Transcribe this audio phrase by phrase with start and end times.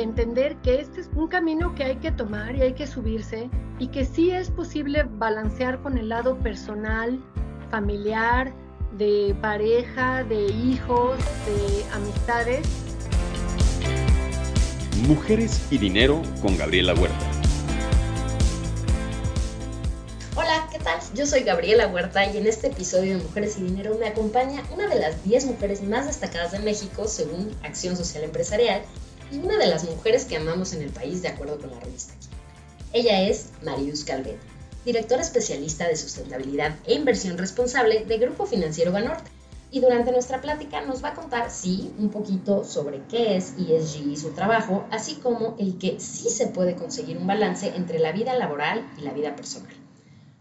[0.00, 3.50] que entender que este es un camino que hay que tomar y hay que subirse
[3.78, 7.22] y que sí es posible balancear con el lado personal,
[7.70, 8.54] familiar,
[8.96, 12.66] de pareja, de hijos, de amistades.
[15.06, 17.30] Mujeres y Dinero con Gabriela Huerta.
[20.34, 20.98] Hola, ¿qué tal?
[21.14, 24.86] Yo soy Gabriela Huerta y en este episodio de Mujeres y Dinero me acompaña una
[24.86, 28.80] de las 10 mujeres más destacadas de México según Acción Social Empresarial
[29.30, 32.14] y una de las mujeres que amamos en el país de acuerdo con la revista.
[32.92, 34.38] Ella es Marius Calvet
[34.84, 39.30] directora especialista de sustentabilidad e inversión responsable de Grupo Financiero Banorte.
[39.72, 44.08] Y durante nuestra plática nos va a contar, sí, un poquito sobre qué es ESG
[44.08, 48.10] y su trabajo, así como el que sí se puede conseguir un balance entre la
[48.10, 49.72] vida laboral y la vida personal.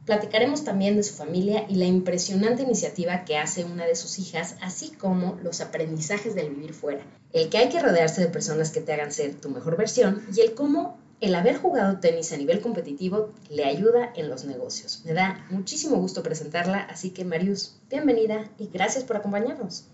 [0.09, 4.55] Platicaremos también de su familia y la impresionante iniciativa que hace una de sus hijas,
[4.59, 8.81] así como los aprendizajes del vivir fuera, el que hay que rodearse de personas que
[8.81, 12.59] te hagan ser tu mejor versión y el cómo el haber jugado tenis a nivel
[12.59, 15.03] competitivo le ayuda en los negocios.
[15.05, 19.91] Me da muchísimo gusto presentarla, así que Marius, bienvenida y gracias por acompañarnos.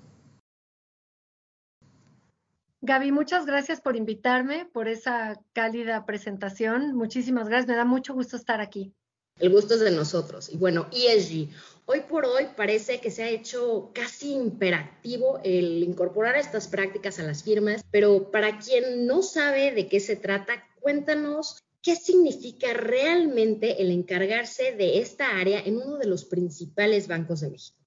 [2.79, 6.95] Gaby, muchas gracias por invitarme, por esa cálida presentación.
[6.95, 8.93] Muchísimas gracias, me da mucho gusto estar aquí.
[9.37, 10.49] El gusto es de nosotros.
[10.49, 11.49] Y bueno, ESG.
[11.87, 17.23] Hoy por hoy parece que se ha hecho casi imperativo el incorporar estas prácticas a
[17.23, 23.81] las firmas, pero para quien no sabe de qué se trata, cuéntanos qué significa realmente
[23.81, 27.77] el encargarse de esta área en uno de los principales bancos de México.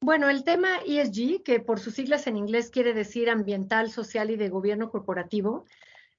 [0.00, 4.36] Bueno, el tema ESG, que por sus siglas en inglés quiere decir ambiental, social y
[4.36, 5.64] de gobierno corporativo,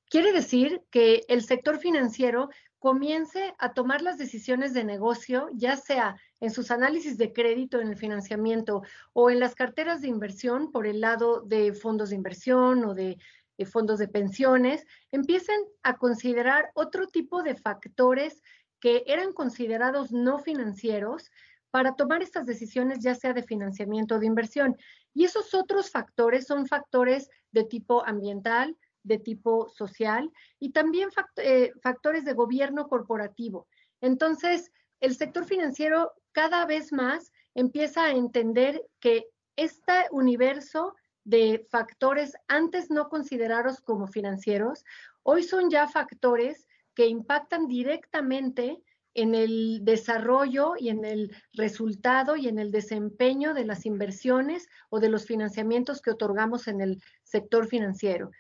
[0.10, 2.50] quiere decir que el sector financiero
[2.84, 7.88] comience a tomar las decisiones de negocio, ya sea en sus análisis de crédito, en
[7.88, 8.82] el financiamiento
[9.14, 13.18] o en las carteras de inversión por el lado de fondos de inversión o de
[13.58, 18.42] eh, fondos de pensiones, empiecen a considerar otro tipo de factores
[18.82, 21.32] que eran considerados no financieros
[21.72, 24.76] para tomar estas decisiones, ya sea de financiamiento o de inversión.
[25.14, 31.72] Y esos otros factores son factores de tipo ambiental, de tipo social y también eh,
[31.82, 33.68] factores de gobierno corporativo.
[34.02, 42.34] Entonces, el sector financiero cada vez más empieza a entender que este universo de factores
[42.48, 44.84] antes no considerados como financieros,
[45.24, 48.82] hoy son ya factores que impactan directamente
[49.14, 55.00] en el desarrollo y en el resultado y en el desempeño de las inversiones o
[55.00, 58.32] de los financiamientos que otorgamos en el sector financiero.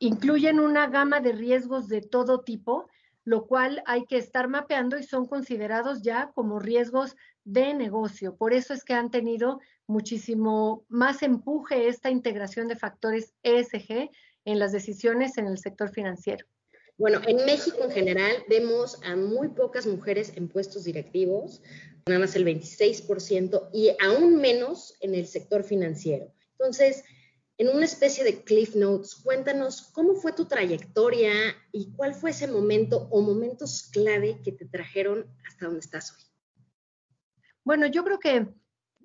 [0.00, 2.88] Incluyen una gama de riesgos de todo tipo,
[3.24, 8.34] lo cual hay que estar mapeando y son considerados ya como riesgos de negocio.
[8.34, 14.10] Por eso es que han tenido muchísimo más empuje esta integración de factores ESG
[14.46, 16.46] en las decisiones en el sector financiero.
[16.96, 21.62] Bueno, en México en general vemos a muy pocas mujeres en puestos directivos,
[22.06, 26.32] nada más el 26% y aún menos en el sector financiero.
[26.52, 27.04] Entonces,
[27.60, 31.30] en una especie de cliff notes, cuéntanos cómo fue tu trayectoria
[31.72, 36.24] y cuál fue ese momento o momentos clave que te trajeron hasta donde estás hoy.
[37.62, 38.48] Bueno, yo creo que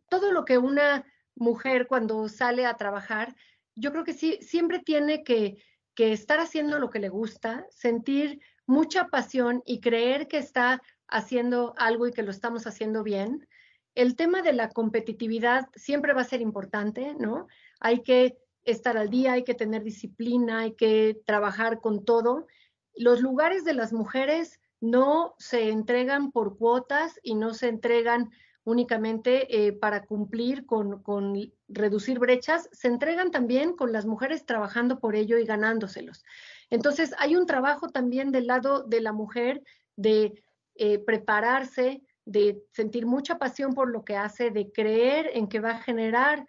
[0.08, 1.06] todo lo que una
[1.36, 3.36] mujer cuando sale a trabajar,
[3.76, 5.62] yo creo que sí, siempre tiene que,
[5.94, 11.74] que estar haciendo lo que le gusta, sentir mucha pasión y creer que está haciendo
[11.76, 13.46] algo y que lo estamos haciendo bien.
[13.96, 17.48] El tema de la competitividad siempre va a ser importante, ¿no?
[17.82, 22.48] Hay que estar al día, hay que tener disciplina, hay que trabajar con todo.
[22.96, 28.32] Los lugares de las mujeres no se entregan por cuotas y no se entregan
[28.66, 31.04] únicamente eh, para cumplir con,
[31.68, 36.24] reducir brechas, se entregan también con las mujeres trabajando por ello y ganándoselos.
[36.72, 39.62] Entonces, hay un trabajo también del lado de la mujer
[39.96, 40.44] de
[40.76, 45.72] eh, prepararse, de sentir mucha pasión por lo que hace, de creer en que va
[45.72, 46.48] a generar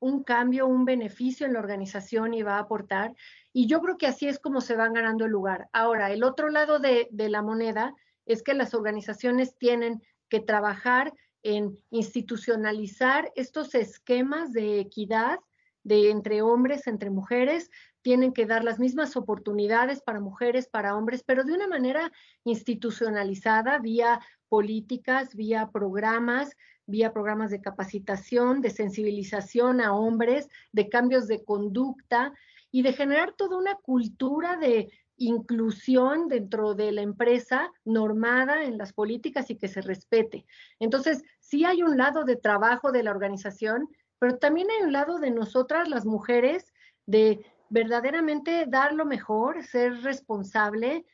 [0.00, 3.14] un cambio, un beneficio en la organización y va a aportar.
[3.52, 5.68] Y yo creo que así es como se van ganando el lugar.
[5.72, 7.94] Ahora, el otro lado de, de la moneda
[8.26, 11.12] es que las organizaciones tienen que trabajar
[11.42, 15.38] en institucionalizar estos esquemas de equidad
[15.84, 17.70] de entre hombres, entre mujeres,
[18.02, 22.12] tienen que dar las mismas oportunidades para mujeres, para hombres, pero de una manera
[22.44, 26.56] institucionalizada, vía políticas, vía programas,
[26.88, 32.32] vía programas de capacitación, de sensibilización a hombres, de cambios de conducta
[32.72, 38.92] y de generar toda una cultura de inclusión dentro de la empresa normada en las
[38.92, 40.46] políticas y que se respete.
[40.78, 43.88] Entonces, sí hay un lado de trabajo de la organización,
[44.18, 46.72] pero también hay un lado de nosotras, las mujeres,
[47.06, 51.04] de verdaderamente dar lo mejor, ser responsable,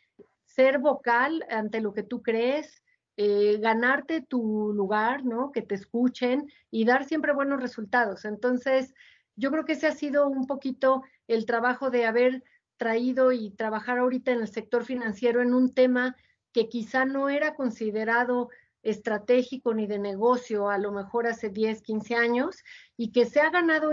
[0.45, 2.84] ser vocal ante lo que tú crees,
[3.17, 5.53] eh, ganarte tu lugar, ¿no?
[5.53, 8.25] Que te escuchen y dar siempre buenos resultados.
[8.25, 8.95] Entonces,
[9.37, 12.43] yo creo que ese ha sido un poquito el trabajo de haber
[12.77, 16.17] traído y trabajar ahorita en el sector financiero en un tema
[16.53, 18.49] que quizá no era considerado
[18.85, 22.63] estratégico ni de negocio a lo mejor hace 10, 15 años
[22.97, 23.93] y que se ha ganado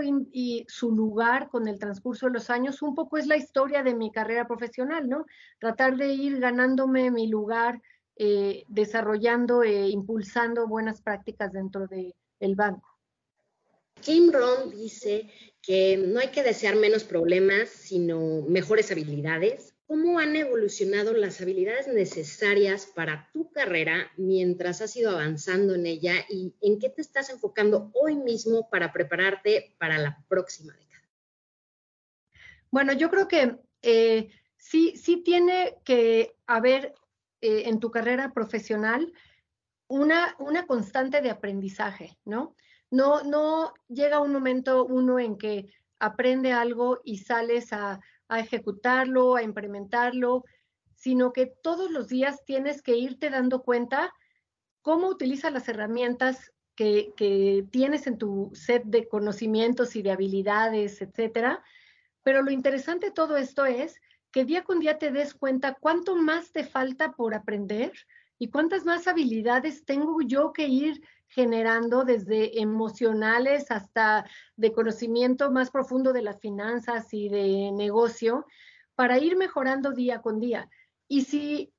[0.68, 4.12] su lugar con el transcurso de los años, un poco es la historia de mi
[4.12, 5.24] carrera profesional, ¿no?
[5.58, 7.80] Tratar de ir ganándome mi lugar,
[8.16, 12.88] eh, desarrollando e impulsando buenas prácticas dentro del banco.
[14.00, 15.30] Kim Ron dice
[15.60, 21.86] que no hay que desear menos problemas, sino mejores habilidades ¿Cómo han evolucionado las habilidades
[21.86, 27.28] necesarias para tu carrera mientras has ido avanzando en ella y en qué te estás
[27.28, 31.06] enfocando hoy mismo para prepararte para la próxima década?
[32.70, 36.94] Bueno, yo creo que eh, sí, sí tiene que haber
[37.42, 39.12] eh, en tu carrera profesional
[39.88, 42.56] una, una constante de aprendizaje, ¿no?
[42.90, 45.66] No, no llega un momento uno en que
[45.98, 48.00] aprende algo y sales a
[48.32, 50.44] a ejecutarlo, a implementarlo,
[50.94, 54.10] sino que todos los días tienes que irte dando cuenta
[54.80, 61.02] cómo utilizas las herramientas que, que, tienes en tu set de conocimientos y de habilidades,
[61.02, 61.62] etcétera.
[62.22, 64.00] Pero lo interesante de todo esto es
[64.32, 67.92] que día con día te des cuenta cuánto más te falta por aprender
[68.38, 74.26] y cuántas más habilidades tengo yo que ir generando desde emocionales hasta
[74.56, 78.46] de conocimiento más profundo de las finanzas y de negocio
[78.94, 80.68] para ir mejorando día con día.
[81.08, 81.72] Y si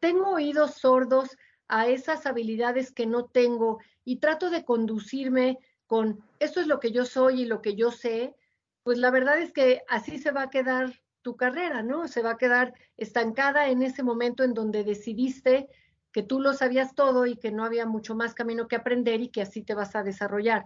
[0.00, 1.36] tengo oídos sordos
[1.68, 6.92] a esas habilidades que no tengo y trato de conducirme con esto es lo que
[6.92, 8.34] yo soy y lo que yo sé,
[8.82, 12.08] pues la verdad es que así se va a quedar tu carrera, ¿no?
[12.08, 15.68] Se va a quedar estancada en ese momento en donde decidiste
[16.12, 19.28] que tú lo sabías todo y que no había mucho más camino que aprender y
[19.28, 20.64] que así te vas a desarrollar.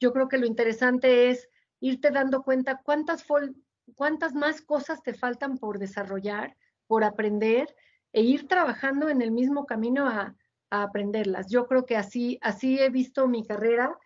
[0.00, 1.48] Yo creo que lo interesante es
[1.80, 3.24] irte dando cuenta cuántas,
[4.34, 6.56] más cosas te faltan por desarrollar,
[6.86, 7.74] por aprender
[8.12, 10.34] e ir trabajando en el mismo camino a,
[10.70, 11.48] a aprenderlas.
[11.50, 13.98] Yo creo que así, así he visto mi carrera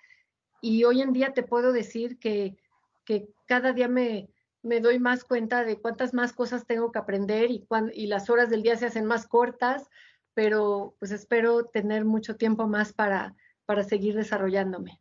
[0.61, 2.57] y hoy en día te puedo decir que,
[3.05, 4.29] que cada día me,
[4.63, 8.51] me doy más cuenta de cuántas más cosas tengo que aprender y, y las horas
[8.51, 9.89] del día se hacen más cortas,
[10.35, 13.35] pero pues espero tener mucho tiempo más para,
[13.65, 15.01] para seguir desarrollándome.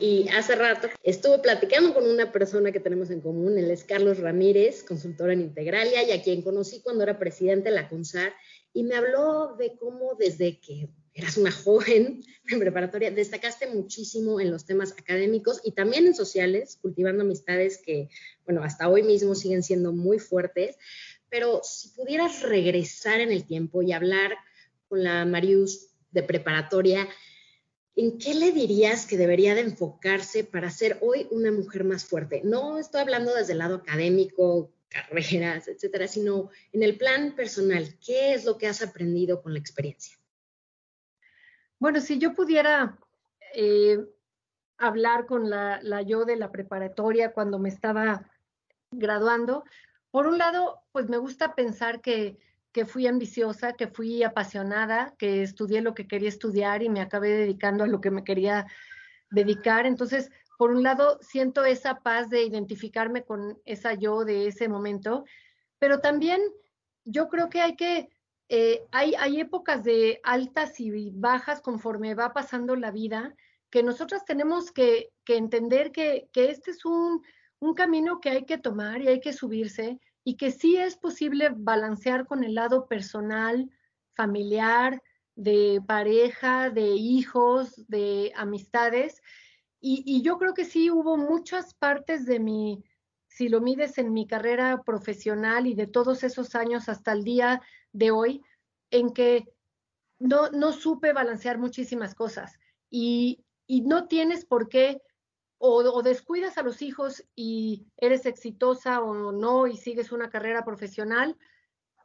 [0.00, 4.18] Y hace rato estuve platicando con una persona que tenemos en común, él es Carlos
[4.18, 8.32] Ramírez, consultor en Integralia, y a quien conocí cuando era presidente de la CONSAR,
[8.72, 10.88] y me habló de cómo desde que
[11.18, 16.78] eras una joven en preparatoria, destacaste muchísimo en los temas académicos y también en sociales,
[16.80, 18.08] cultivando amistades que,
[18.44, 20.76] bueno, hasta hoy mismo siguen siendo muy fuertes,
[21.28, 24.32] pero si pudieras regresar en el tiempo y hablar
[24.88, 27.06] con la Marius de preparatoria,
[27.96, 32.40] ¿en qué le dirías que debería de enfocarse para ser hoy una mujer más fuerte?
[32.44, 37.98] No estoy hablando desde el lado académico, carreras, etcétera, sino en el plan personal.
[38.04, 40.17] ¿Qué es lo que has aprendido con la experiencia?
[41.78, 42.98] Bueno, si yo pudiera
[43.54, 43.98] eh,
[44.78, 48.30] hablar con la, yo de la preparatoria cuando me estaba
[48.90, 49.64] graduando,
[50.10, 52.38] por un lado, pues me gusta pensar que,
[52.72, 57.30] que fui ambiciosa, que fui apasionada, que estudié lo que quería estudiar y me acabé
[57.30, 58.66] dedicando a lo que me quería
[59.30, 59.86] dedicar.
[59.86, 65.24] Entonces, por un lado, siento esa paz de identificarme con esa yo de ese momento,
[65.78, 66.40] pero también
[67.04, 68.10] yo creo que hay que,
[68.48, 73.34] eh, hay, épocas de altas y bajas conforme va pasando la vida,
[73.70, 77.22] que nosotras tenemos que, entender que, que este es un,
[77.60, 81.50] un camino que hay que tomar y hay que subirse y que sí es posible
[81.54, 83.70] balancear con el lado personal,
[84.14, 85.02] familiar,
[85.38, 89.22] de pareja, de hijos, de amistades.
[89.80, 92.82] Y, yo creo que sí hubo muchas partes de mi,
[93.28, 97.62] si lo mides en mi carrera profesional y de todos esos años hasta el día
[97.92, 98.42] de hoy,
[98.90, 99.48] en que
[100.18, 102.58] no, no supe balancear muchísimas cosas.
[102.90, 105.02] Y, y no tienes por qué
[105.58, 111.36] o, descuidas a los hijos y eres exitosa o no y sigues una carrera profesional,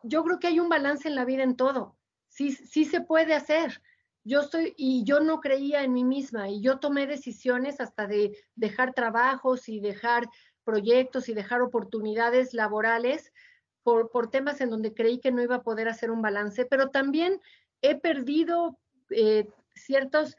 [0.04, 1.96] yo creo que hay un balance en la vida en todo.
[2.28, 3.82] Sí, sí se puede hacer.
[4.24, 8.36] Yo estoy, y yo no creía en mí misma, y yo tomé decisiones hasta de
[8.56, 10.28] dejar trabajos y dejar
[10.64, 13.32] proyectos y dejar oportunidades laborales
[13.84, 17.40] por, temas en donde creí que no iba a poder hacer un balance, pero también
[17.82, 20.36] he perdido eh, ciertos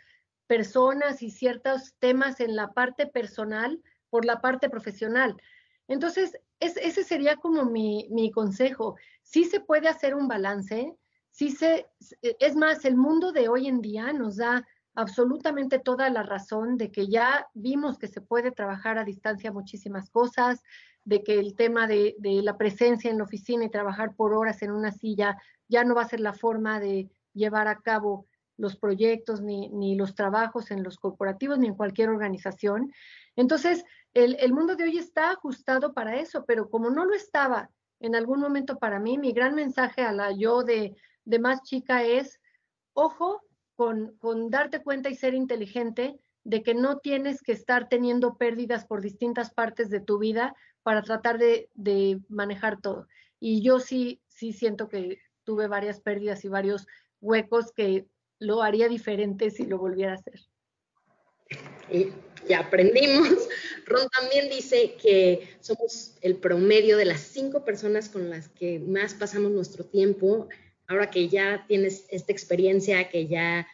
[0.47, 5.37] personas y ciertos temas en la parte personal por la parte profesional.
[5.89, 8.97] Entonces, ese sería como mi, mi consejo.
[9.23, 10.97] Sí se puede hacer un balance,
[11.31, 11.87] sí se,
[12.21, 16.91] es más, el mundo de hoy en día nos da absolutamente toda la razón de
[16.91, 20.63] que ya vimos que se puede trabajar a distancia muchísimas cosas,
[21.05, 24.71] de que el tema de, la presencia en la oficina y trabajar por horas en
[24.71, 25.37] una silla
[25.69, 29.97] ya no va a ser la forma de llevar a cabo los proyectos ni, ni
[29.97, 32.93] los trabajos en los corporativos ni en cualquier organización.
[33.37, 33.85] Entonces,
[34.15, 37.69] el, el mundo de hoy está ajustado para eso, pero como no lo estaba
[38.01, 42.05] en algún momento para mí, mi gran mensaje a la yo de, de más chica
[42.05, 42.41] es,
[42.93, 43.43] ojo
[43.77, 48.87] con, con darte cuenta y ser inteligente de que no tienes que estar teniendo pérdidas
[48.87, 53.09] por distintas partes de tu vida para tratar de, de, manejar todo.
[53.41, 56.87] Y yo sí, sí siento que tuve varias pérdidas y varios
[57.21, 58.07] huecos que
[58.39, 60.41] lo haría diferente si lo volviera a hacer.
[61.91, 62.09] Y
[62.49, 63.49] ya aprendimos.
[63.87, 69.15] Ron también dice que somos el promedio de las cinco personas con las que más
[69.15, 70.49] pasamos nuestro tiempo.
[70.87, 73.67] Ahora que ya tienes esta experiencia, que ya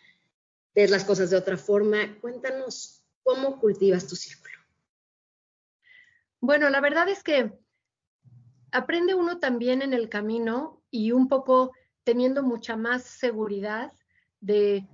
[0.74, 4.54] ves las cosas de otra forma, cuéntanos cómo cultivas tu círculo.
[6.40, 7.52] Bueno, la verdad es que
[8.72, 11.72] aprende uno también en el camino y un poco
[12.04, 13.92] teniendo mucha más seguridad
[14.40, 14.88] de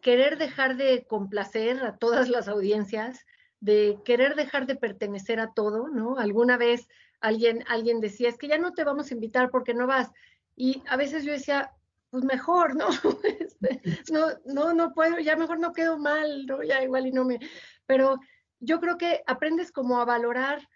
[0.00, 3.26] querer dejar de complacer a todas las audiencias,
[3.60, 6.18] de querer dejar de pertenecer a todo, ¿no?
[6.18, 6.88] Alguna vez
[7.20, 10.10] alguien, alguien decía, es que ya no te vamos a invitar porque no vas.
[10.60, 11.70] Y a veces yo decía,
[12.10, 12.88] pues mejor, ¿no?
[13.22, 16.64] Este, no, no, no puedo, ya mejor no quedo mal, ¿no?
[16.64, 17.38] Ya igual y no me...
[17.86, 18.18] Pero
[18.58, 20.68] yo creo que aprendes como a valorar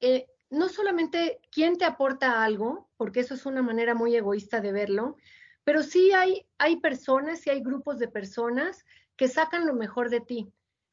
[0.00, 4.72] eh, no solamente quién te aporta algo, porque eso es una manera muy egoísta de
[4.72, 5.16] verlo,
[5.64, 8.86] pero sí hay, hay personas, sí hay grupos de personas
[9.16, 10.50] que sacan lo mejor de ti.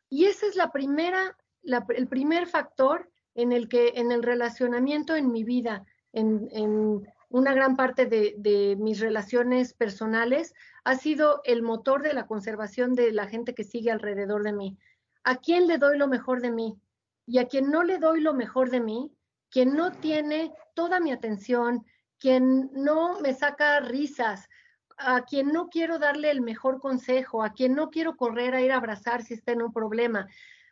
[0.09, 5.31] Y ese es la primera, el primer factor en el que en el relacionamiento en
[5.31, 10.53] mi vida, en una gran parte de, mis relaciones personales,
[10.83, 14.77] ha sido el motor de la conservación de la gente que sigue alrededor de mí.
[15.23, 16.79] ¿A quién le doy lo mejor de mí?
[17.25, 19.11] Y a quien no le doy lo mejor de mí,
[19.49, 21.85] quien no tiene toda mi atención,
[22.19, 24.47] quien no me saca risas,
[24.97, 28.71] a quien no quiero darle el mejor consejo, a quien no quiero correr a ir
[28.71, 30.27] a abrazar si está en un problema,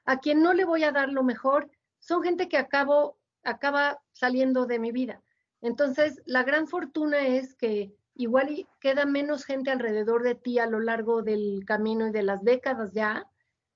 [0.06, 1.70] a quien no le voy a dar lo mejor,
[2.00, 5.22] son gente que acabo, acaba saliendo de mi vida.
[5.62, 10.80] Entonces, la gran fortuna es que igual queda menos gente alrededor de ti a lo
[10.80, 13.30] largo del camino y de las décadas ya,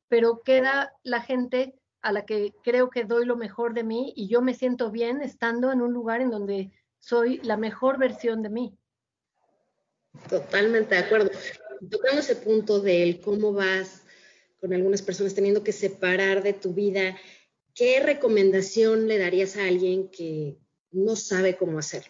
[0.08, 4.28] pero queda la gente a la que creo que doy lo mejor de mí y
[4.28, 8.50] yo me siento bien estando en un lugar en donde soy la mejor versión de
[8.50, 8.78] mí.
[10.30, 11.30] Totalmente de acuerdo.
[11.90, 14.04] Tocando ese punto del cómo vas
[14.60, 17.18] con algunas personas teniendo que separar de tu vida,
[17.74, 20.58] ¿qué recomendación le darías a alguien que
[20.92, 22.06] no sabe cómo hacer?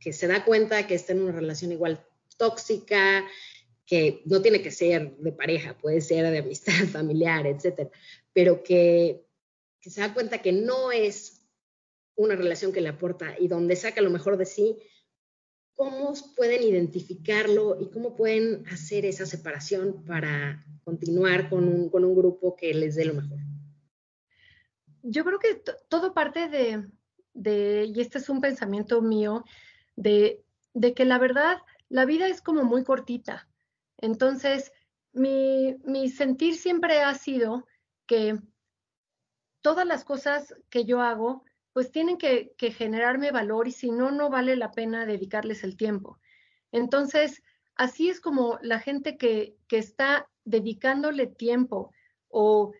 [0.00, 2.04] Que se da cuenta que está en una relación igual
[2.36, 3.24] tóxica,
[3.86, 7.90] que no tiene que ser de pareja, puede ser de amistad, familiar, etcétera,
[8.32, 9.24] pero que,
[9.80, 11.42] que se da cuenta que no es
[12.16, 14.76] una relación que le aporta y donde saca lo mejor de sí,
[15.74, 22.16] ¿cómo pueden identificarlo y cómo pueden hacer esa separación para continuar con un, con un
[22.16, 23.38] grupo que les dé lo mejor?
[25.02, 26.84] Yo creo que todo parte de,
[27.44, 29.44] y este es un pensamiento mío,
[29.94, 30.42] de,
[30.74, 33.48] de, que la verdad, la vida es como muy cortita.
[33.98, 34.72] Entonces,
[35.12, 37.66] mi, mi sentir siempre ha sido
[38.06, 38.38] que
[39.60, 44.10] todas las cosas que yo hago pues tienen que, que, generarme valor y si no,
[44.10, 46.18] no vale la pena dedicarles el tiempo.
[46.72, 47.42] Entonces,
[47.74, 51.92] así es como la gente que, que está dedicándole tiempo
[52.28, 52.72] o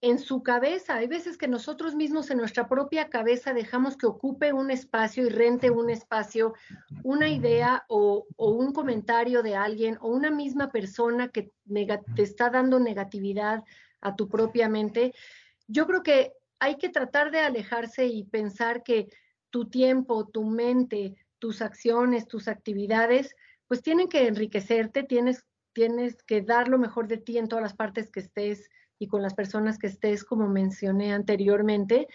[0.00, 4.52] en su cabeza, hay veces que nosotros mismos en nuestra propia cabeza dejamos que ocupe
[4.52, 6.54] un espacio y rente un espacio,
[7.02, 11.50] una idea o, un comentario de alguien o una misma persona que
[12.14, 13.64] te está dando negatividad
[14.00, 15.14] a tu propia mente.
[15.66, 19.08] Yo creo que hay que tratar de alejarse y pensar que
[19.50, 23.34] tu tiempo, tu mente, tus acciones, tus actividades,
[23.66, 27.74] pues tienen que enriquecerte, tienes, tienes que dar lo mejor de ti en todas las
[27.74, 32.08] partes que estés y con las personas que estés, como mencioné anteriormente,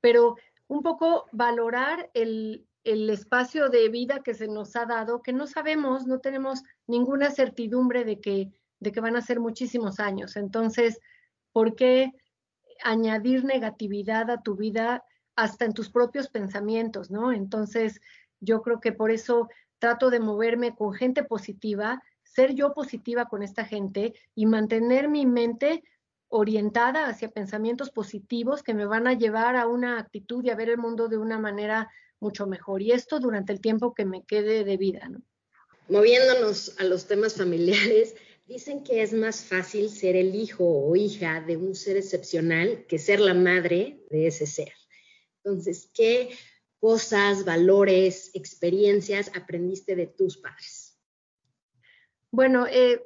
[0.00, 5.32] pero un poco valorar el, el espacio de vida que se nos ha dado, que
[5.32, 10.36] no sabemos, no tenemos ninguna certidumbre de que, de que van a ser muchísimos años.
[10.36, 11.00] Entonces,
[11.52, 12.12] ¿por qué?
[12.82, 15.04] añadir negatividad a tu vida
[15.36, 17.32] hasta en tus propios pensamientos, ¿no?
[17.32, 18.00] Entonces,
[18.40, 23.42] yo creo que por eso trato de moverme con gente positiva, ser yo positiva con
[23.42, 25.82] esta gente y mantener mi mente
[26.28, 30.68] orientada hacia pensamientos positivos que me van a llevar a una actitud y a ver
[30.68, 32.82] el mundo de una manera mucho mejor.
[32.82, 35.22] Y esto durante el tiempo que me quede de vida, ¿no?
[35.88, 38.14] Moviéndonos a los temas familiares,
[38.46, 42.98] dicen que es más fácil ser el hijo o hija de un ser excepcional que
[42.98, 44.72] ser la madre de ese ser.
[45.44, 46.30] Entonces, ¿qué
[46.78, 50.98] cosas, valores, experiencias aprendiste de tus padres?
[52.30, 53.02] Bueno, eh,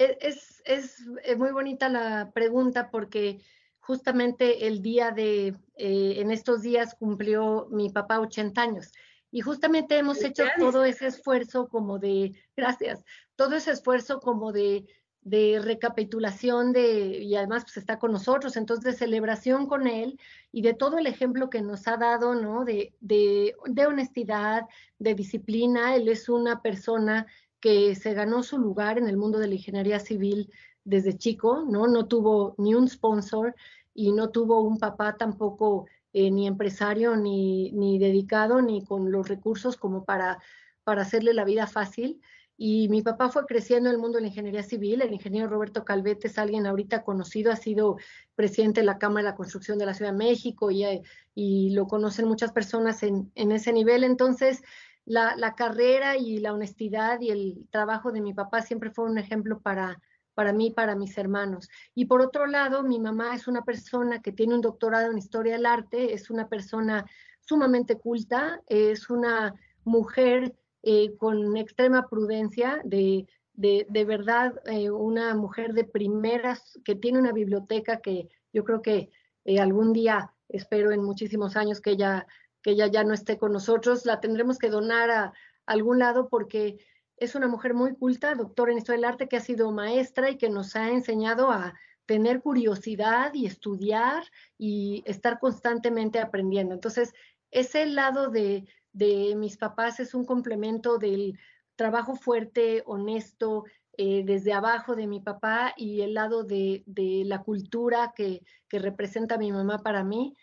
[0.00, 3.42] e, es, es, muy bonita la pregunta porque
[3.80, 8.92] justamente el día de, eh, en estos días cumplió mi papá 80 años.
[9.30, 13.04] Y justamente hemos hecho todo ese esfuerzo como de, gracias,
[13.36, 14.86] todo ese esfuerzo como de,
[15.20, 20.18] de recapitulación de, y además pues está con nosotros, entonces de celebración con él
[20.50, 22.64] y de todo el ejemplo que nos ha dado, ¿no?
[22.64, 24.66] De, de, de honestidad,
[24.98, 25.94] de disciplina.
[25.94, 27.26] Él es una persona
[27.60, 30.50] que se ganó su lugar en el mundo de la ingeniería civil
[30.84, 31.86] desde chico, ¿no?
[31.86, 33.54] No tuvo ni un sponsor
[33.94, 39.28] y no tuvo un papá tampoco eh, ni empresario, ni, ni, dedicado, ni con los
[39.28, 40.38] recursos como para,
[40.84, 42.20] para hacerle la vida fácil.
[42.56, 45.00] Y mi papá fue creciendo en el mundo de la ingeniería civil.
[45.00, 47.96] El ingeniero Roberto Calvete es alguien ahorita conocido, ha sido
[48.34, 51.02] presidente de la Cámara de la Construcción de la Ciudad de México y, eh,
[51.34, 54.04] y lo conocen muchas personas en, en ese nivel.
[54.04, 54.62] Entonces,
[55.10, 59.60] la, carrera y la honestidad y el trabajo de mi papá siempre fue un ejemplo
[59.60, 60.00] para,
[60.34, 61.68] para mí, para mis hermanos.
[61.96, 65.54] Y por otro lado, mi mamá es una persona que tiene un doctorado en historia
[65.54, 67.06] del arte, es una persona
[67.40, 75.34] sumamente culta, es una mujer eh, con extrema prudencia, de, de, de verdad eh, una
[75.34, 79.10] mujer de primeras, que tiene una biblioteca que yo creo que
[79.44, 82.28] eh, algún día, espero en muchísimos años que ella,
[82.62, 85.32] que ella ya no esté con nosotros, la tendremos que donar a,
[85.66, 86.78] algún lado porque
[87.16, 90.36] es una mujer muy culta, doctora en historia del arte, que ha sido maestra y
[90.36, 91.74] que nos ha enseñado a
[92.06, 94.24] tener curiosidad y estudiar
[94.58, 96.74] y estar constantemente aprendiendo.
[96.74, 97.12] Entonces,
[97.52, 101.38] ese lado de, de mis papás es un complemento del
[101.76, 103.64] trabajo fuerte, honesto,
[103.96, 108.78] eh, desde abajo de mi papá y el lado de, de la cultura que, que,
[108.78, 110.36] representa mi mamá para mí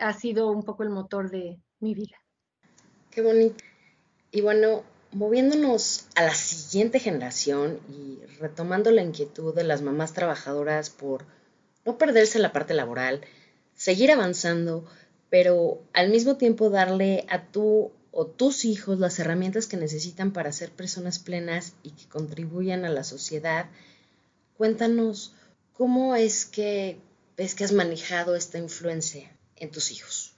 [0.00, 2.16] ha sido un poco el motor de mi vida.
[3.10, 3.64] Qué bonito.
[4.30, 10.90] Y bueno, moviéndonos a la siguiente generación y retomando la inquietud de las mamás trabajadoras
[10.90, 11.24] por
[11.84, 13.22] no perderse la parte laboral,
[13.74, 14.84] seguir avanzando,
[15.30, 20.52] pero al mismo tiempo darle a tú o tus hijos las herramientas que necesitan para
[20.52, 23.66] ser personas plenas y que contribuyan a la sociedad.
[24.56, 25.34] Cuéntanos
[25.72, 26.98] cómo es que
[27.36, 29.30] ves que has manejado esta influencia
[29.60, 30.36] en tus hijos.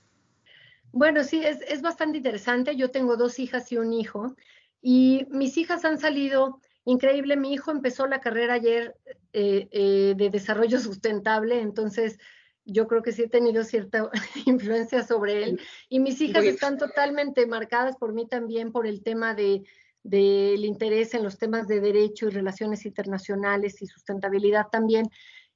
[0.93, 2.77] Bueno, sí, es, es bastante interesante.
[2.77, 4.35] Yo tengo dos hijas y un hijo.
[4.83, 7.37] Y mis hijas han salido increíble.
[7.37, 8.97] Mi hijo empezó la carrera ayer
[9.33, 12.19] eh, eh, de desarrollo sustentable, entonces
[12.65, 14.11] yo creo que sí he tenido cierta
[14.47, 15.61] influencia sobre él.
[15.89, 19.63] Y mis hijas están totalmente marcadas por mí también por el tema de
[20.03, 25.11] del interés en los temas de derecho y relaciones internacionales y sustentabilidad también.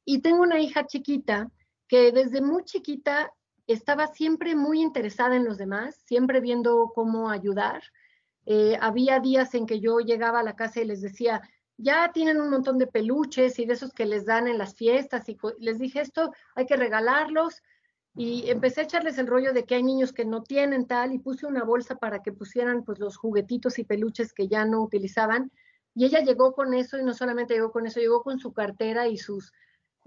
[0.05, 1.50] Y tengo una hija chiquita
[1.88, 3.33] que desde muy chiquita
[3.66, 7.83] estaba siempre muy interesada en los demás, siempre viendo cómo ayudar.
[8.46, 11.40] Eh, había días en que yo llegaba a la casa y les decía,
[11.77, 15.29] ya tienen un montón de peluches y de esos que les dan en las fiestas
[15.29, 17.62] y les dije esto, hay que regalarlos
[18.14, 21.18] y empecé a echarles el rollo de que hay niños que no tienen tal y
[21.18, 25.50] puse una bolsa para que pusieran pues los juguetitos y peluches que ya no utilizaban
[25.94, 29.09] y ella llegó con eso y no solamente llegó con eso, llegó con su cartera
[29.09, 29.53] y sus,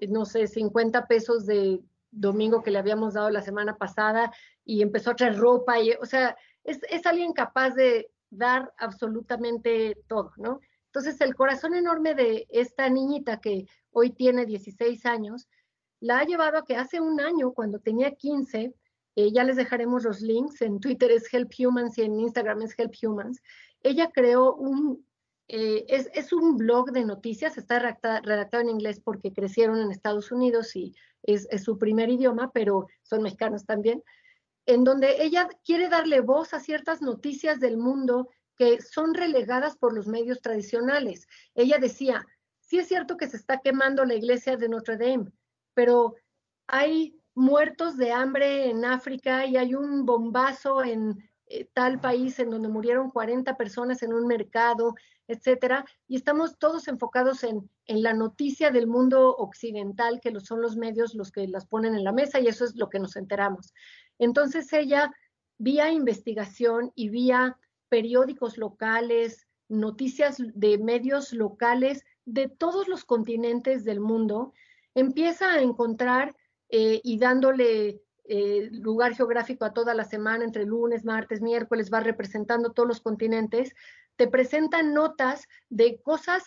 [0.09, 1.81] no sé, 50 pesos de
[2.19, 4.31] domingo que le habíamos dado la semana pasada
[4.65, 9.97] y empezó a traer ropa y, o sea, es, es alguien capaz de, dar absolutamente
[10.07, 10.59] todo, ¿no?
[10.87, 15.47] Entonces, el corazón enorme de esta niñita que hoy tiene 16 años,
[15.99, 18.73] la ha llevado a que hace un año, cuando tenía 15,
[19.15, 22.77] eh, ya les dejaremos los links, en Twitter es Help Humans y en Instagram es
[22.77, 23.41] Help Humans,
[23.81, 25.05] ella creó un,
[25.47, 30.31] eh, es, es, un blog de noticias, está redactado, en inglés porque crecieron en Estados
[30.31, 34.03] Unidos y es, es su primer idioma, pero son mexicanos también
[34.67, 39.93] en donde ella quiere darle voz a ciertas noticias del mundo que son relegadas por
[39.93, 41.27] los medios tradicionales.
[41.55, 42.25] Ella decía,
[42.59, 45.31] sí es cierto que se está quemando la iglesia de Notre Dame,
[45.73, 46.15] pero
[46.67, 52.49] hay muertos de hambre en África y hay un bombazo en eh, tal país en
[52.49, 54.95] donde murieron 40 personas en un mercado,
[55.27, 60.77] etcétera, y estamos todos enfocados en, en la noticia del mundo occidental, que son los
[60.77, 63.73] medios los que las ponen en la mesa, y eso es lo que nos enteramos.
[64.19, 65.11] Entonces ella,
[65.57, 67.57] vía investigación y vía
[67.89, 74.53] periódicos locales, noticias de medios locales de todos los continentes del mundo,
[74.95, 76.35] empieza a encontrar
[76.69, 81.99] eh, y dándole eh, lugar geográfico a toda la semana, entre lunes, martes, miércoles, va
[81.99, 83.73] representando todos los continentes,
[84.15, 86.43] te presentan notas de cosas,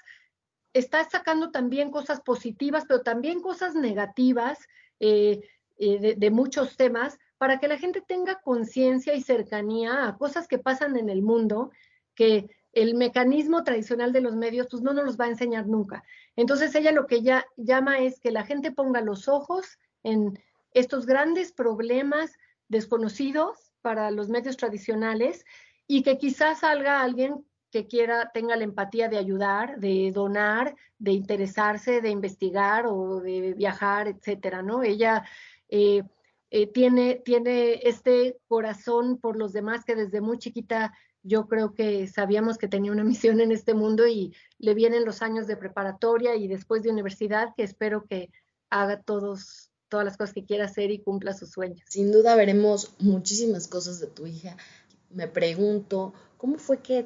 [0.72, 4.58] estás sacando también cosas positivas, pero también cosas negativas
[5.00, 5.40] eh,
[5.78, 10.58] de, de muchos temas, para que la gente tenga conciencia y cercanía a cosas que
[10.58, 11.70] pasan en el mundo,
[12.14, 16.04] que el mecanismo tradicional de los medios, pues no nos los va a enseñar nunca.
[16.36, 20.38] Entonces ella lo que ella llama es que la gente ponga los ojos en
[20.72, 22.32] estos grandes problemas
[22.68, 25.44] desconocidos para los medios tradicionales
[25.86, 31.12] y que quizás salga alguien que quiera, tenga la empatía de ayudar, de donar, de
[31.12, 34.82] interesarse, de investigar o de viajar, etcétera, ¿no?
[34.82, 35.24] Ella
[35.68, 36.02] eh,
[36.50, 42.06] eh, tiene, tiene este corazón por los demás que desde muy chiquita yo creo que
[42.06, 46.34] sabíamos que tenía una misión en este mundo y le vienen los años de preparatoria
[46.34, 48.30] y después de universidad que espero que
[48.68, 51.82] haga todos, todas las cosas que quiera hacer y cumpla sus sueños.
[51.88, 54.56] Sin duda veremos muchísimas cosas de tu hija.
[55.10, 57.04] Me pregunto, ¿cómo fue que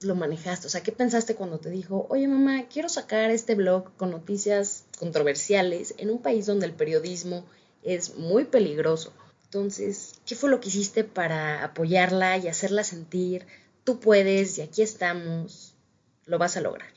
[0.00, 0.68] lo manejaste?
[0.68, 4.84] O sea, ¿qué pensaste cuando te dijo, oye mamá, quiero sacar este blog con noticias
[4.98, 7.44] controversiales en un país donde el periodismo
[7.82, 9.12] es muy peligroso?
[9.44, 13.46] Entonces, ¿qué fue lo que hiciste para apoyarla y hacerla sentir,
[13.84, 15.74] tú puedes y aquí estamos,
[16.24, 16.88] lo vas a lograr?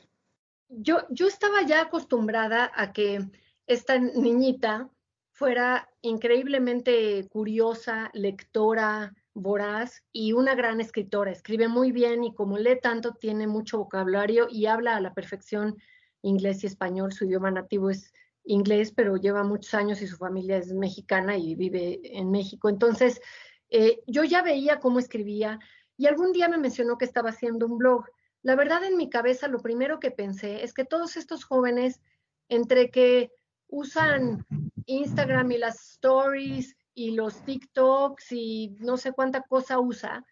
[0.68, 3.28] Yo, yo estaba ya acostumbrada a que
[3.66, 4.90] esta niñita
[5.32, 11.30] fuera increíblemente curiosa, lectora, voraz y una gran escritora.
[11.30, 15.76] Escribe muy bien y como lee tanto, tiene mucho vocabulario y habla a la perfección
[16.22, 17.12] inglés y español.
[17.12, 18.12] Su idioma nativo es
[18.44, 22.70] inglés, pero lleva muchos años y su familia es mexicana y vive en México.
[22.70, 23.20] Entonces,
[23.68, 25.58] eh, yo ya veía cómo escribía
[25.98, 28.06] y algún día me mencionó que estaba haciendo un blog.
[28.42, 32.00] La verdad, en mi cabeza, lo primero que pensé es que todos estos jóvenes,
[32.48, 33.32] entre que
[33.68, 34.44] usan
[34.86, 40.24] Instagram y las stories y los TikToks y no sé cuánta cosa usa,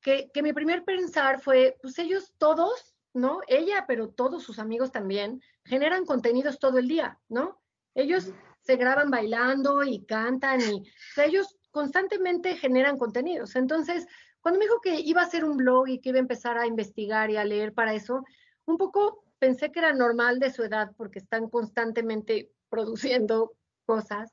[0.00, 3.40] que, que mi primer pensar fue, pues ellos todos, ¿no?
[3.48, 7.60] Ella, pero todos sus amigos también, generan contenidos todo el día, ¿no?
[7.94, 10.82] Ellos se graban bailando y cantan y
[11.16, 13.56] ellos constantemente generan contenidos.
[13.56, 14.06] Entonces,
[14.40, 16.66] cuando me dijo que iba a hacer un blog y que iba a empezar a
[16.66, 18.24] investigar y a leer para eso,
[18.64, 23.52] un poco pensé que era normal de su edad porque están constantemente produciendo
[23.84, 24.32] cosas,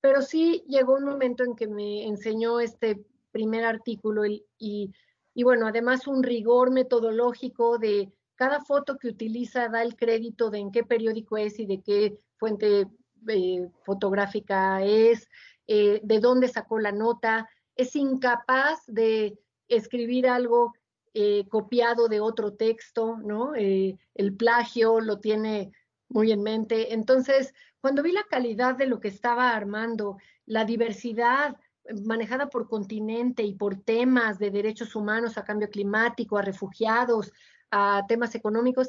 [0.00, 4.94] pero sí llegó un momento en que me enseñó este primer artículo y,
[5.44, 10.72] bueno, además un rigor metodológico de cada foto que utiliza da el crédito de en
[10.72, 12.86] qué periódico es y de qué fuente
[13.28, 15.28] eh, fotográfica es,
[15.66, 20.72] eh, de dónde sacó la nota, es incapaz de escribir algo
[21.12, 23.52] eh, copiado de otro texto, ¿no?
[23.54, 25.72] el plagio lo tiene
[26.16, 26.94] muy en mente.
[26.94, 31.56] Entonces, cuando vi la calidad de lo que estaba armando, la diversidad
[32.04, 37.32] manejada por continente y por temas de derechos humanos a cambio climático, a refugiados,
[37.70, 38.88] a temas económicos,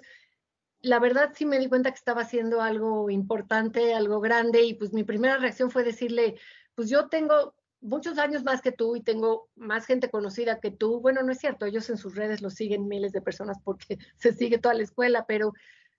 [0.80, 4.94] la verdad sí me di cuenta que estaba haciendo algo importante, algo grande, y pues
[4.94, 6.40] mi primera reacción fue decirle,
[6.76, 11.02] pues yo tengo muchos años más que tú y tengo más gente conocida que tú.
[11.02, 14.32] Bueno, no es cierto, ellos en sus redes lo siguen miles de personas porque se
[14.32, 15.52] sigue toda la escuela, pero,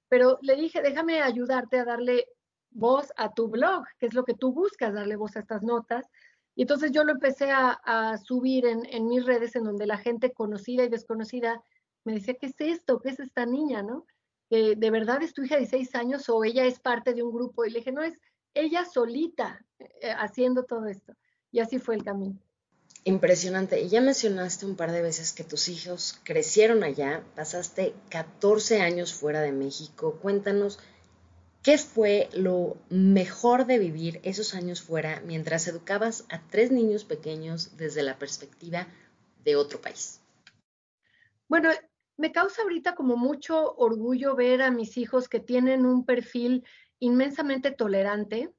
[0.08, 2.26] pero le dije, déjame ayudarte a darle
[2.70, 6.06] voz a tu blog, que es lo que tú buscas, darle voz a estas notas.
[6.54, 10.32] Y entonces yo lo empecé a, subir en, en mis redes en donde la gente
[10.32, 11.62] conocida y desconocida
[12.04, 13.00] me decía, ¿qué es esto?
[13.00, 13.82] ¿Qué es esta niña?
[13.82, 14.06] ¿No?
[14.50, 17.64] ¿de verdad es tu hija de seis años o ella es parte de un grupo?
[17.64, 18.18] Y le dije, no, es
[18.54, 21.14] ella solita eh, haciendo todo esto.
[21.50, 22.38] Y así fue el camino.
[23.08, 23.80] Impresionante.
[23.80, 29.14] Y ya mencionaste un par de veces que tus hijos crecieron allá, pasaste 14 años
[29.14, 30.18] fuera de México.
[30.20, 30.78] Cuéntanos,
[31.62, 37.78] ¿qué fue lo mejor de vivir esos años fuera mientras educabas a tres niños pequeños
[37.78, 38.88] desde la perspectiva
[39.42, 40.20] de otro país?
[41.48, 41.70] Bueno,
[42.18, 46.62] me causa ahorita como mucho orgullo ver a mis hijos que tienen un perfil
[46.98, 48.52] inmensamente tolerante,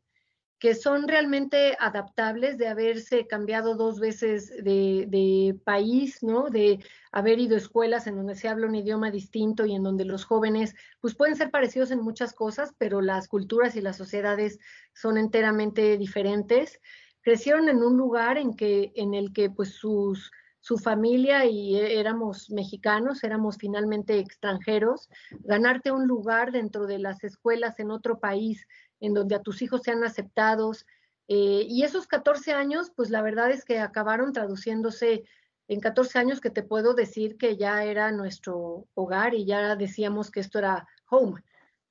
[0.59, 6.49] que son realmente adaptables de haberse cambiado dos veces de, país, ¿no?
[6.49, 10.03] De haber ido a escuelas en donde se habla un idioma distinto y en donde
[10.03, 14.59] los jóvenes, pues pueden ser parecidos en muchas cosas, pero las culturas y las sociedades
[14.93, 16.81] son enteramente diferentes.
[17.21, 20.29] Crecieron en un lugar en que, en el que, pues sus
[20.61, 27.23] su familia y e, éramos mexicanos, éramos finalmente extranjeros, ganarte un lugar dentro de las
[27.23, 28.67] escuelas en otro país
[28.99, 30.85] en donde a tus hijos sean aceptados.
[31.27, 35.23] Eh, y esos 14 años, pues la verdad es que acabaron traduciéndose
[35.67, 40.31] en 14 años que te puedo decir que ya era nuestro hogar y ya decíamos
[40.31, 41.41] que esto era home.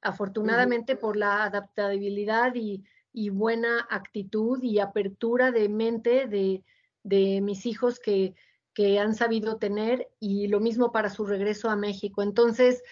[0.01, 2.85] afortunadamente por la adaptabilidad y,
[3.31, 8.35] buena actitud y apertura de mente de, mis hijos que,
[8.75, 12.23] que, han sabido tener y lo mismo para su regreso a México.
[12.23, 12.83] Entonces,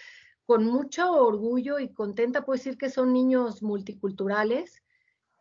[0.47, 4.81] con mucho orgullo y contenta puedo decir que son niños multiculturales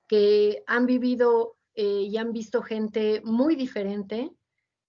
[0.09, 4.33] que han vivido eh, y han visto gente muy diferente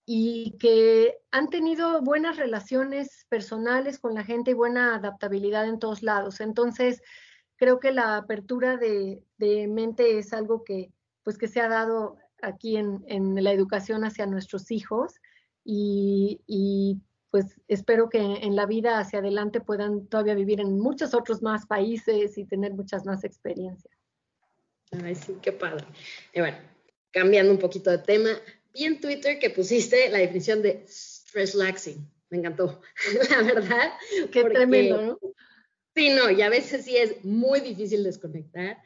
[0.08, 6.01] y que han tenido buenas relaciones personales con la gente y buena adaptabilidad en todos
[6.01, 6.39] lados.
[6.39, 7.03] Entonces,
[7.58, 9.21] creo que la apertura de,
[9.69, 10.91] mente es algo que,
[11.23, 15.13] pues, que se ha dado aquí en, la educación hacia nuestros hijos
[15.63, 21.42] y, pues espero que en la vida hacia adelante puedan todavía vivir en muchos otros
[21.42, 23.94] más países y tener muchas más experiencias.
[25.04, 25.86] Ay, sí, qué padre.
[26.34, 26.58] Y bueno,
[27.12, 28.30] cambiando un poquito de tema,
[28.74, 32.10] vi en Twitter que pusiste la definición de stress laxing.
[32.30, 32.82] Me encantó,
[33.30, 33.92] la verdad.
[34.32, 35.20] Qué tremendo, ¿no?
[35.96, 38.78] Sí, no, y a veces sí es muy difícil desconectar.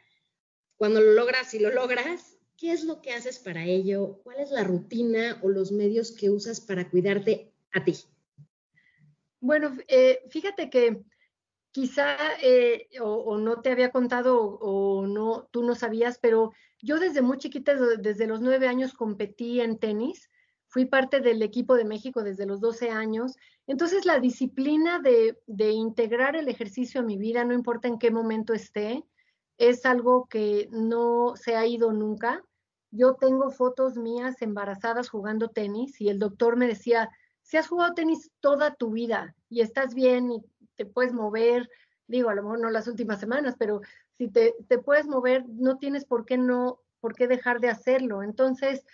[0.78, 4.22] Cuando lo logras, si lo logras, ¿qué es lo que haces para ello?
[4.24, 7.96] ¿Cuál es la rutina o los medios que usas para cuidarte a ti?
[9.42, 11.02] Bueno, eh, fíjate que
[11.72, 17.24] quizá eh, o, no te había contado o, no, tú no sabías, pero yo desde
[17.24, 20.30] muy chiquita, desde los nueve años, competí en tenis.
[20.68, 23.36] Fui parte del equipo de México desde los 12 años.
[23.68, 28.12] Entonces, la disciplina de, de integrar el ejercicio a mi vida, no importa en qué
[28.12, 29.04] momento esté,
[29.58, 32.44] es algo que no se ha ido nunca.
[32.92, 37.10] Yo tengo fotos mías embarazadas jugando tenis y el doctor me decía,
[37.52, 40.42] si has jugado tenis toda tu vida y estás bien y
[40.78, 41.70] te puedes mover,
[42.08, 43.82] digo, a lo mejor no las últimas semanas, pero
[44.18, 44.54] si te,
[44.86, 48.24] puedes mover, no tienes por qué no, por qué dejar de hacerlo.
[48.24, 48.86] Entonces,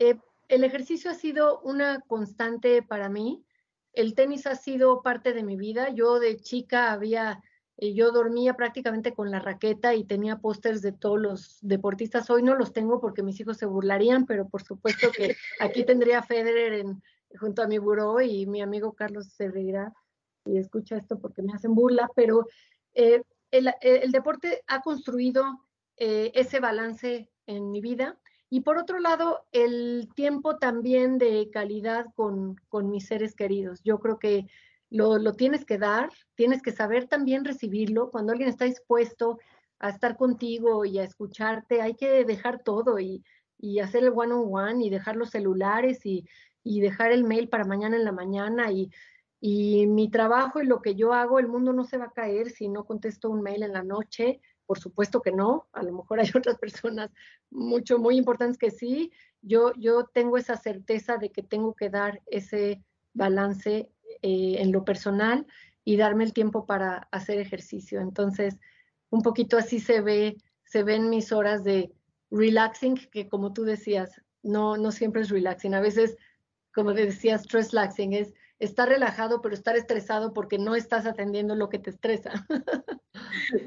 [0.00, 0.16] eh,
[0.48, 3.44] el ejercicio ha sido una constante para mí.
[3.92, 5.90] El tenis ha sido parte de mi vida.
[5.90, 7.40] Yo de chica había,
[7.76, 12.30] eh, yo dormía prácticamente con la raqueta y tenía pósters de todos los deportistas.
[12.30, 16.20] Hoy no los tengo porque mis hijos se burlarían, pero por supuesto que aquí tendría
[16.24, 17.00] Federer en,
[17.38, 19.92] junto a mi buró y mi amigo Carlos se reirá
[20.44, 22.46] y escucha esto porque me hacen burla, pero
[22.94, 25.44] eh, el, deporte ha construido
[25.96, 28.18] eh, ese balance en mi vida.
[28.50, 33.80] Y por otro lado, el tiempo también de calidad con, mis seres queridos.
[33.82, 34.46] Yo creo que
[34.90, 38.10] lo, tienes que dar, tienes que saber también recibirlo.
[38.10, 39.38] Cuando alguien está dispuesto
[39.78, 43.24] a estar contigo y a escucharte, hay que dejar todo y,
[43.80, 46.26] hacer el one-on-one y dejar los celulares y,
[46.62, 48.90] y, dejar el mail para mañana en la mañana y
[49.44, 52.50] y mi trabajo y lo que yo hago, el mundo no se va a caer
[52.50, 54.40] si no contesto un mail en la noche.
[54.66, 55.66] Por supuesto que no.
[55.72, 57.10] A lo mejor hay otras personas
[57.50, 59.10] mucho, muy importantes que sí.
[59.40, 63.90] Yo, yo tengo esa certeza de que tengo que dar ese balance
[64.22, 65.44] eh, en lo personal
[65.84, 68.00] y darme el tiempo para hacer ejercicio.
[68.00, 68.60] Entonces,
[69.10, 71.90] un poquito así se ve, se ven mis horas de
[72.30, 75.74] relaxing, que como tú decías, no, no siempre es relaxing.
[75.74, 76.16] A veces,
[76.74, 81.68] como decías, stress laxing es estar relajado, pero estar estresado porque no estás atendiendo lo
[81.68, 82.46] que te estresa.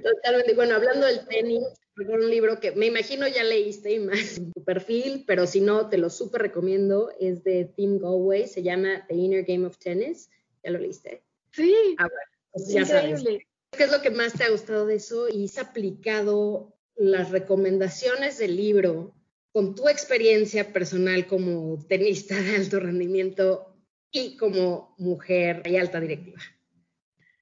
[0.03, 0.53] Totalmente.
[0.53, 1.63] Bueno, hablando del tenis,
[1.97, 5.89] un libro que me imagino ya leíste y más en tu perfil, pero si no,
[5.89, 7.11] te lo súper recomiendo.
[7.19, 10.29] Es de Tim Galway, se llama The Inner Game of Tennis.
[10.63, 11.23] ¿Ya lo leíste?
[11.51, 11.95] Sí.
[11.99, 12.07] Ah,
[12.51, 13.23] pues ya sabes.
[13.23, 15.27] ¿Qué es lo que más te ha gustado de eso?
[15.29, 19.14] Y has aplicado las recomendaciones del libro
[19.55, 23.73] con tu experiencia personal como tenista de alto rendimiento
[24.11, 26.41] y como mujer y alta directiva?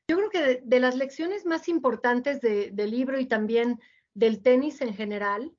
[0.08, 3.80] Yo creo que de, las lecciones más importantes del libro y también
[4.13, 5.56] del tenis en general,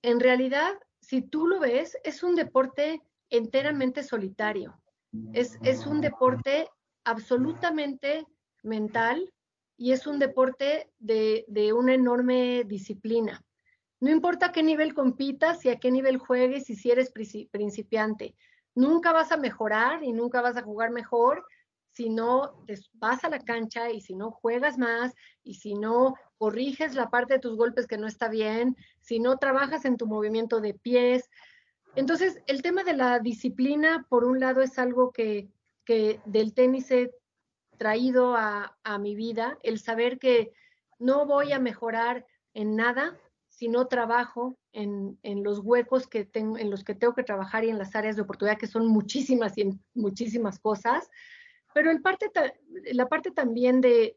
[0.00, 4.80] en realidad, si tú lo ves, es un deporte enteramente solitario.
[5.34, 6.66] Es, un deporte
[7.04, 8.26] absolutamente
[8.62, 9.30] mental
[9.76, 13.43] y es un deporte de, de, una enorme disciplina.
[14.04, 18.34] No importa a qué nivel compitas y a qué nivel juegues y si eres principiante
[18.74, 21.46] nunca vas a mejorar y nunca vas a jugar mejor
[21.88, 26.94] si no vas a la cancha y si no juegas más y si no corriges
[26.94, 30.60] la parte de tus golpes que no está bien, si no trabajas en tu movimiento
[30.60, 31.30] de pies.
[31.94, 35.48] Entonces, el tema de la disciplina, por un lado, es algo que,
[36.26, 37.10] del tenis he
[37.78, 40.52] traído a, a mi vida, el saber que
[40.98, 43.18] no voy a mejorar en nada
[43.56, 47.70] si no trabajo en, los huecos que tengo, en los que tengo que trabajar y
[47.70, 51.08] en las áreas de oportunidad, que son muchísimas y en muchísimas cosas.
[51.72, 54.16] Pero la parte también de,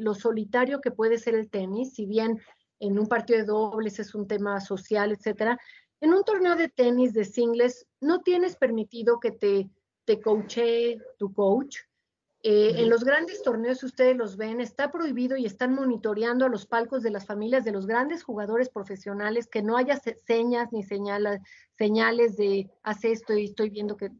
[0.00, 2.40] lo solitario que puede ser el tenis, si bien
[2.80, 5.58] en un partido de dobles es un tema social, etcétera,
[6.00, 9.70] en un torneo de tenis de singles no tienes permitido que te,
[10.04, 11.78] te coache tu coach.
[12.46, 16.66] Eh, en los grandes torneos, ustedes los ven, está prohibido y están monitoreando a los
[16.66, 22.36] palcos de las familias de los grandes jugadores profesionales, que no haya señas ni señales
[22.36, 24.10] de haz esto y estoy viendo que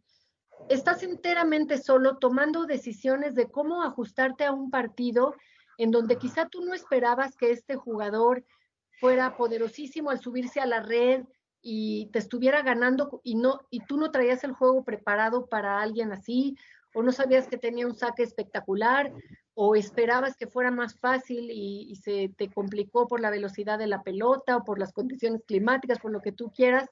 [0.70, 5.34] estás enteramente solo tomando decisiones de cómo ajustarte a un partido
[5.76, 8.42] en donde quizá tú no esperabas que este jugador
[9.00, 11.24] fuera poderosísimo al subirse a la red
[11.60, 16.10] y te estuviera ganando y no y tú no traías el juego preparado para alguien
[16.10, 16.56] así
[16.94, 19.12] o no sabías que tenía un saque espectacular,
[19.54, 24.02] o esperabas que fuera más fácil y, se te complicó por la velocidad de la
[24.02, 26.88] pelota o por las condiciones climáticas, por lo que tú quieras.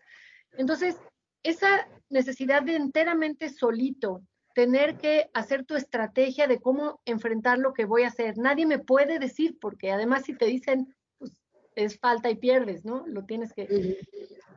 [0.52, 0.96] Entonces,
[1.42, 4.22] esa necesidad de enteramente solito
[4.54, 8.38] tener que hacer tu estrategia de cómo enfrentar lo que voy a hacer.
[8.38, 11.32] Nadie me puede decir, porque además si te dicen, pues
[11.74, 13.06] es falta y pierdes, ¿no?
[13.06, 13.98] Lo tienes que...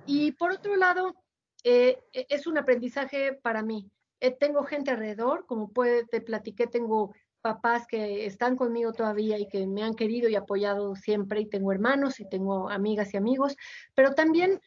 [0.05, 1.15] Y por otro lado,
[1.63, 3.89] eh, e, es un aprendizaje para mí.
[4.25, 9.47] Eh, tengo gente alrededor, como puede, te platiqué, tengo papás que están conmigo todavía y
[9.47, 13.55] que me han querido y apoyado siempre, y tengo hermanos y tengo amigas y amigos,
[13.93, 14.59] pero también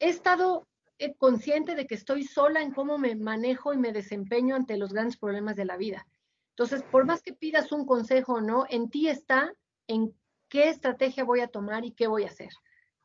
[0.00, 0.66] he estado
[0.98, 4.92] eh, consciente de que estoy sola en cómo me manejo y me desempeño ante los
[4.92, 6.04] grandes problemas de la vida.
[6.56, 9.54] Entonces, por más que pidas un consejo o no, en ti está
[9.86, 10.12] en
[10.48, 12.50] qué estrategia voy a tomar y qué voy a hacer.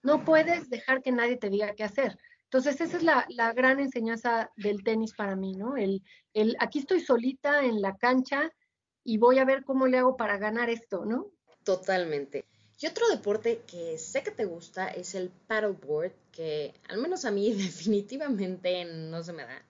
[0.01, 2.17] No puedes dejar que nadie te diga qué hacer.
[2.54, 3.04] Entonces, esa es
[3.36, 5.76] la, gran enseñanza del tenis para mí, ¿no?
[5.76, 6.04] El,
[6.36, 8.52] el, aquí estoy solita en la cancha
[9.04, 11.32] y voy a ver cómo le hago para ganar esto, ¿no?
[11.63, 12.46] Totalmente.
[12.80, 17.32] Y otro deporte que sé que te gusta es el paddleboard, que al menos a
[17.32, 19.66] mí definitivamente no se me da.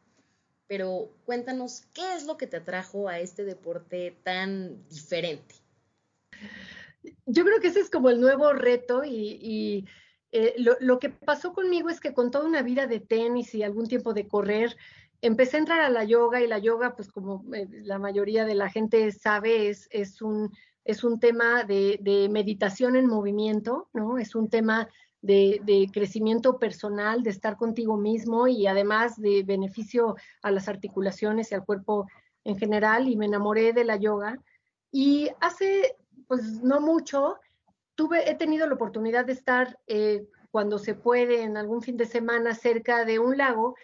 [0.67, 5.55] Pero cuéntanos, ¿qué es lo que te atrajo a este deporte tan diferente?
[7.27, 9.87] Yo creo que ese es como el nuevo reto y
[10.35, 13.85] eh, lo, que pasó conmigo es que con toda una vida de tenis y algún
[13.85, 14.75] tiempo de correr,
[15.21, 18.55] empecé a entrar a la yoga y la yoga, pues como eh, la mayoría de
[18.55, 20.49] la gente sabe, es, es, un,
[20.85, 24.17] es un tema de, meditación en movimiento, ¿no?
[24.17, 24.89] Es un tema
[25.21, 31.51] de, de, crecimiento personal, de estar contigo mismo y además de beneficio a las articulaciones
[31.51, 32.07] y al cuerpo
[32.43, 33.07] en general.
[33.07, 34.39] Y me enamoré de la yoga.
[34.91, 35.95] Y hace,
[36.27, 37.37] pues no mucho,
[37.95, 42.05] tuve, he tenido la oportunidad de estar eh, cuando se puede en algún fin de
[42.05, 43.75] semana cerca de un lago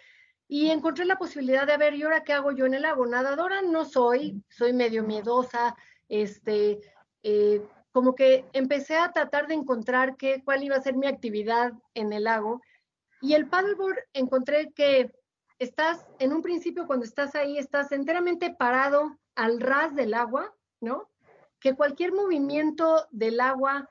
[0.46, 3.06] y encontré la posibilidad de ver, ¿y ahora qué hago yo en el lago?
[3.06, 5.76] Nadadora no soy, soy medio miedosa,
[6.08, 6.80] este,
[7.22, 11.72] eh, como que empecé a tratar de encontrar qué, cuál iba a ser mi actividad
[11.94, 12.60] en el lago.
[13.20, 15.14] Y el paddleboard encontré que
[15.60, 21.08] estás, en un principio cuando estás ahí, estás enteramente parado al ras del agua, ¿no?
[21.60, 23.88] Que cualquier movimiento del agua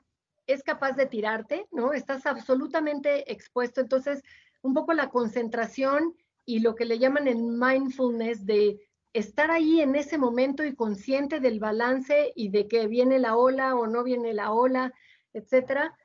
[0.52, 1.92] es capaz de tirarte, ¿no?
[1.92, 3.80] Estás absolutamente expuesto.
[3.80, 4.22] Entonces,
[4.62, 8.78] un poco la concentración y lo que le llaman el mindfulness de
[9.12, 13.74] estar ahí en ese momento y consciente del balance y de que viene la ola
[13.74, 14.92] o no viene la ola,
[15.32, 15.96] etcétera,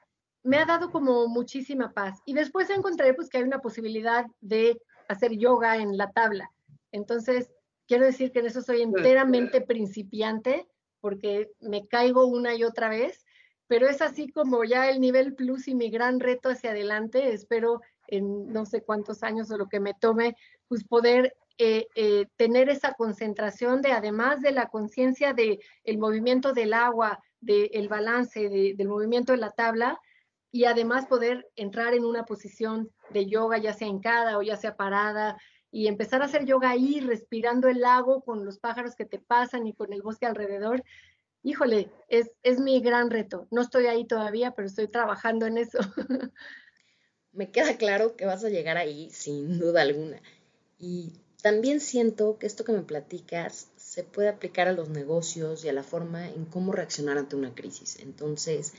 [0.43, 2.21] me ha dado como muchísima paz.
[2.25, 6.51] Y después encontré pues que hay una posibilidad de hacer yoga en la tabla.
[6.91, 7.51] Entonces,
[7.88, 10.67] quiero decir que en eso soy enteramente principiante
[11.01, 13.25] porque me caigo una y otra vez
[13.67, 17.34] pero es así como ya el nivel plus y mi gran reto hacia adelante.
[17.34, 20.36] Espero en no sé cuántos años o lo que me tome,
[20.67, 26.54] pues poder eh, eh, tener esa concentración de, además de la conciencia del el movimiento
[26.54, 29.99] del agua, del balance, del movimiento de la tabla,
[30.51, 34.75] y además poder entrar en una posición de yoga, ya sea hincada o ya sea
[34.75, 35.38] parada,
[35.71, 39.67] y empezar a hacer yoga ahí, respirando el lago con los pájaros que te pasan
[39.67, 40.84] y con el bosque alrededor
[41.45, 43.47] híjole, es, es mi gran reto.
[43.51, 45.77] No estoy ahí todavía, pero estoy trabajando en eso.
[47.31, 50.19] Me queda claro que vas a llegar ahí, sin duda alguna.
[50.79, 55.69] Y también siento que esto que me platicas se puede aplicar a los negocios y
[55.69, 57.99] a la forma en cómo reaccionar ante una crisis.
[57.99, 58.73] Entonces,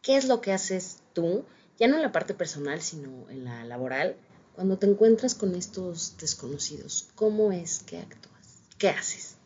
[0.00, 1.44] ¿qué es lo que haces tú,
[1.76, 4.16] ya no en la parte personal, sino en la laboral,
[4.54, 7.10] cuando te encuentras con estos desconocidos?
[7.16, 8.62] ¿Cómo es que actúas?
[8.78, 9.36] ¿Qué haces?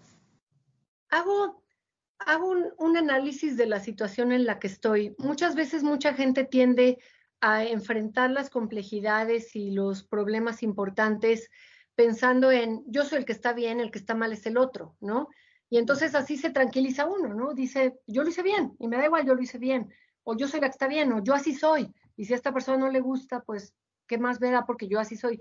[1.09, 1.62] Hago
[2.27, 5.15] hago un, análisis de la situación en la que estoy.
[5.19, 6.99] Muchas veces mucha gente tiende
[7.41, 11.51] a enfrentar las complejidades y los problemas importantes
[11.95, 14.97] pensando en yo soy el que está bien, el que está mal es el otro,
[15.01, 15.29] ¿no?
[15.69, 17.55] Y entonces así se tranquiliza uno, ¿no?
[17.55, 19.93] Dice, yo lo hice bien y me da igual, yo lo hice bien,
[20.23, 21.93] o yo soy la que está bien, o yo así soy.
[22.17, 23.75] Y si a esta persona no le gusta, pues,
[24.07, 24.67] ¿qué más verá?
[24.67, 25.41] Porque yo así soy.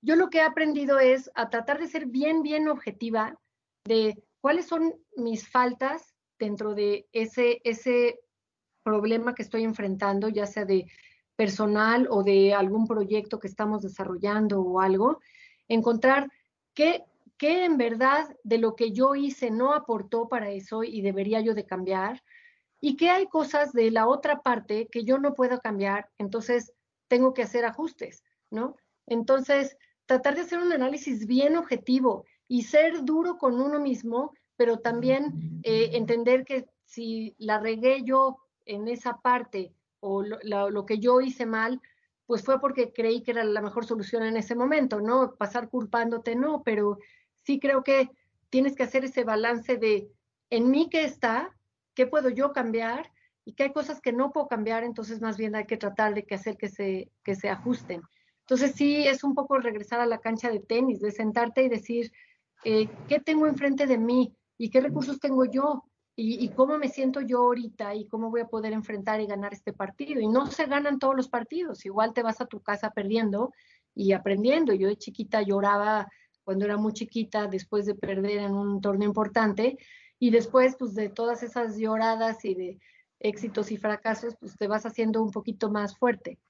[0.00, 3.38] Yo lo que he aprendido es a tratar de ser bien, bien objetiva,
[3.84, 8.20] de cuáles son mis faltas dentro de ese, ese
[8.82, 10.86] problema que estoy enfrentando, ya sea de
[11.36, 15.20] personal o de algún proyecto que estamos desarrollando o algo,
[15.68, 16.30] encontrar
[16.74, 17.04] qué,
[17.36, 21.54] qué en verdad de lo que yo hice no aportó para eso y debería yo
[21.54, 22.22] de cambiar,
[22.80, 26.72] y qué hay cosas de la otra parte que yo no puedo cambiar, entonces
[27.08, 28.76] tengo que hacer ajustes, ¿no?
[29.06, 29.76] Entonces,
[30.06, 35.60] tratar de hacer un análisis bien objetivo y ser duro con uno mismo, pero también
[35.62, 41.44] eh, entender que si la regué yo en esa parte o lo, que yo hice
[41.44, 41.80] mal,
[42.26, 45.34] pues fue porque creí que era la mejor solución en ese momento, ¿no?
[45.34, 46.98] Pasar culpándote, no, pero
[47.42, 48.10] sí creo que
[48.50, 50.10] tienes que hacer ese balance de
[50.50, 51.54] en mí qué está,
[51.94, 53.10] qué puedo yo cambiar
[53.44, 56.24] y qué hay cosas que no puedo cambiar, entonces más bien hay que tratar de
[56.24, 58.02] que hacer que se, que se ajusten.
[58.40, 62.12] Entonces sí es un poco regresar a la cancha de tenis, de sentarte y decir,
[62.64, 64.34] eh, ¿qué tengo enfrente de mí?
[64.56, 65.84] ¿Y qué recursos tengo yo?
[66.20, 69.72] y, cómo me siento yo ahorita y cómo voy a poder enfrentar y ganar este
[69.72, 70.20] partido.
[70.20, 73.52] Y no se ganan todos los partidos, igual te vas a tu casa perdiendo
[73.94, 74.74] y aprendiendo.
[74.74, 76.08] Yo de chiquita lloraba
[76.42, 79.78] cuando era muy chiquita después de perder en un torneo importante
[80.18, 82.78] y después pues de todas esas lloradas y de
[83.20, 86.40] éxitos y fracasos pues te vas haciendo un poquito más fuerte.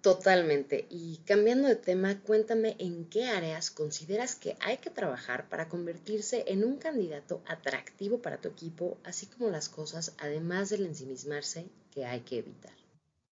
[0.00, 0.86] Totalmente.
[0.90, 6.44] Y cambiando de tema, cuéntame en qué áreas consideras que hay que trabajar para convertirse
[6.46, 12.06] en un candidato atractivo para tu equipo, así como las cosas, además del ensimismarse, que
[12.06, 12.72] hay que evitar.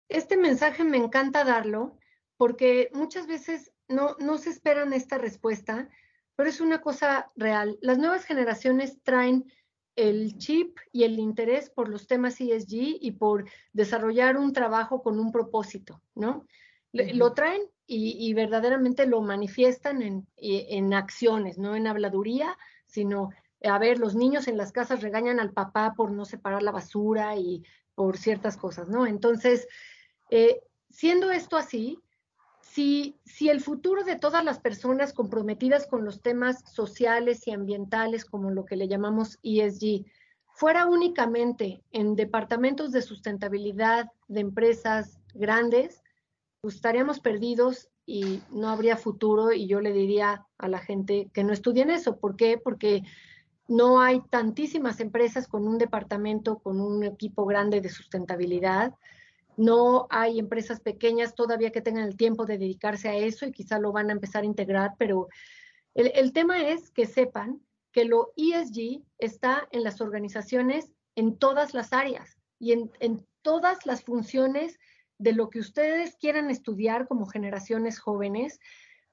[0.09, 1.97] Este mensaje me encanta darlo
[2.37, 5.89] porque muchas veces no, no se esperan esta respuesta,
[6.37, 7.79] pero es una cosa real.
[7.81, 9.51] Las nuevas generaciones traen
[9.97, 15.19] el chip y el interés por los temas ESG y por desarrollar un trabajo con
[15.19, 16.47] un propósito, ¿no?
[16.93, 23.31] Lo traen y, verdaderamente lo manifiestan en, en, acciones, no en habladuría, sino,
[23.65, 27.37] a ver, los niños en las casas regañan al papá por no separar la basura
[27.37, 27.63] y
[27.95, 29.07] por ciertas cosas, ¿no?
[29.07, 29.69] Entonces,
[30.31, 32.01] eh, siendo esto así,
[33.25, 38.51] si, el futuro de todas las personas comprometidas con los temas sociales y ambientales, como
[38.51, 40.07] lo que le llamamos ESG,
[40.55, 46.03] fuera únicamente en departamentos de sustentabilidad de empresas grandes,
[46.61, 51.45] pues estaríamos perdidos y no habría futuro y yo le diría a la gente que
[51.45, 52.19] no estudien eso.
[52.19, 52.59] ¿Por qué?
[52.59, 53.03] Porque
[53.69, 58.95] no hay tantísimas empresas con un departamento, con un equipo grande de sustentabilidad
[59.61, 63.79] no hay empresas pequeñas todavía que tengan el tiempo de dedicarse a eso y quizá
[63.79, 65.29] lo van a empezar a integrar, pero
[65.93, 67.61] el, tema es que sepan
[67.93, 73.85] que lo ESG está en las organizaciones en todas las áreas y en, en todas
[73.85, 74.79] las funciones
[75.19, 78.61] de lo que ustedes quieran estudiar como generaciones jóvenes.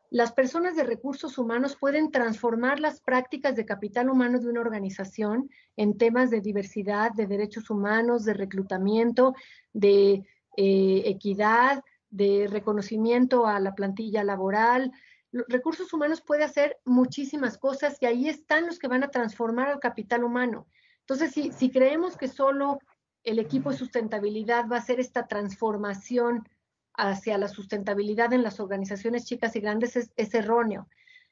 [0.10, 5.50] Las personas de recursos humanos pueden transformar las prácticas de capital humano de una organización
[5.76, 9.36] en temas de diversidad, de derechos humanos, de reclutamiento,
[9.74, 10.24] de
[10.58, 14.92] eh, equidad, de reconocimiento a la plantilla laboral.
[15.32, 19.80] recursos humanos puede hacer muchísimas cosas y ahí están los que van a transformar al
[19.80, 20.68] capital humano.
[21.02, 22.80] Entonces, si, si creemos que solo
[23.24, 26.48] el equipo de sustentabilidad va a hacer esta transformación
[26.94, 30.88] hacia la sustentabilidad en las organizaciones chicas y grandes, es, es erróneo.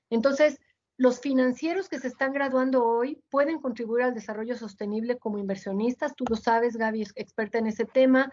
[0.09, 0.59] Entonces,
[0.97, 6.15] los financieros que se están graduando hoy pueden contribuir al desarrollo sostenible como inversionistas.
[6.15, 8.31] Tú lo sabes, Gaby es experta en ese tema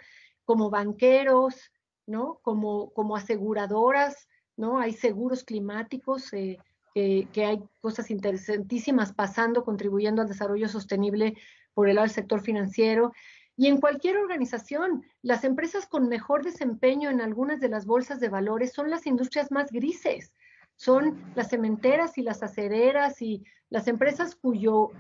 [0.53, 1.73] como banqueros,
[2.07, 2.39] ¿no?
[2.43, 4.79] Como, como aseguradoras, ¿no?
[4.79, 6.59] Hay seguros climáticos, eh,
[6.93, 11.39] que, hay cosas interesantísimas pasando, contribuyendo al desarrollo sostenible
[11.73, 13.15] por el lado del sector financiero.
[13.57, 18.29] Y en cualquier organización, las empresas con mejor desempeño en algunas de las bolsas de
[18.29, 20.35] valores son las industrias más grises,
[20.77, 24.91] son las cementeras y las acereras y las empresas cuyo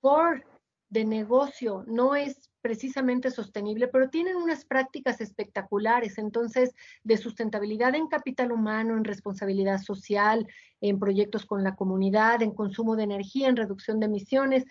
[0.00, 0.44] core
[0.88, 8.08] de negocio no es precisamente sostenible, pero tienen unas prácticas espectaculares, entonces, de sustentabilidad en
[8.08, 10.48] capital humano, en responsabilidad social,
[10.80, 14.64] en proyectos con la comunidad, en consumo de energía, en reducción de emisiones,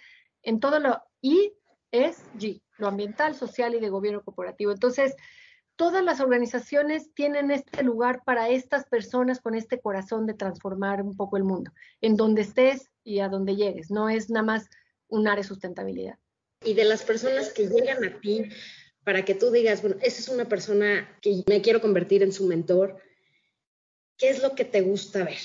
[0.44, 4.74] en todo lo ESG, lo ambiental, social y de gobierno corporativo.
[4.74, 5.16] Entonces,
[5.78, 11.16] todas las organizaciones tienen este lugar para estas personas con este corazón de transformar un
[11.16, 11.72] poco el mundo,
[12.02, 13.90] en donde estés y a donde llegues.
[13.90, 14.70] No es nada más
[15.08, 16.20] un área de sustentabilidad
[16.66, 18.50] y de las personas que llegan a ti
[19.04, 22.48] para que tú digas, bueno, esa es una persona que me quiero convertir en su
[22.48, 22.98] mentor,
[24.18, 25.38] ¿qué es lo que te gusta ver?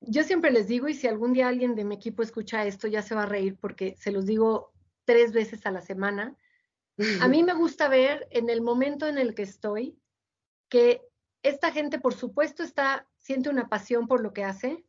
[0.00, 3.02] Yo siempre les digo, y si algún día alguien de mi equipo escucha esto, ya
[3.02, 4.72] se va a reír porque se los digo
[5.04, 6.36] tres veces a la semana.
[7.20, 9.98] A mí me gusta ver en el momento en el que estoy
[10.68, 11.02] que
[11.42, 14.84] esta gente, por supuesto, está, siente una pasión por lo que hace,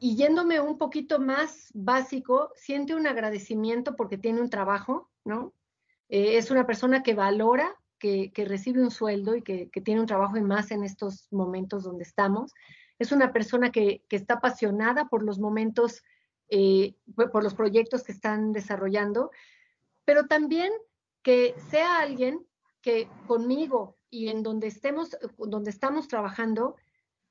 [0.00, 5.52] y yéndome un poquito más básico, siente un agradecimiento porque tiene un trabajo, ¿no?
[6.08, 10.38] Eh, es una persona que valora, que, recibe un sueldo y que, tiene un trabajo
[10.38, 12.52] y más en estos momentos donde estamos.
[12.98, 16.02] es una persona que, está apasionada por los momentos,
[16.48, 19.30] eh, por los proyectos que están desarrollando,
[20.06, 20.72] pero también
[21.22, 22.46] que sea alguien
[22.80, 26.76] que conmigo y en donde estemos, donde estamos trabajando,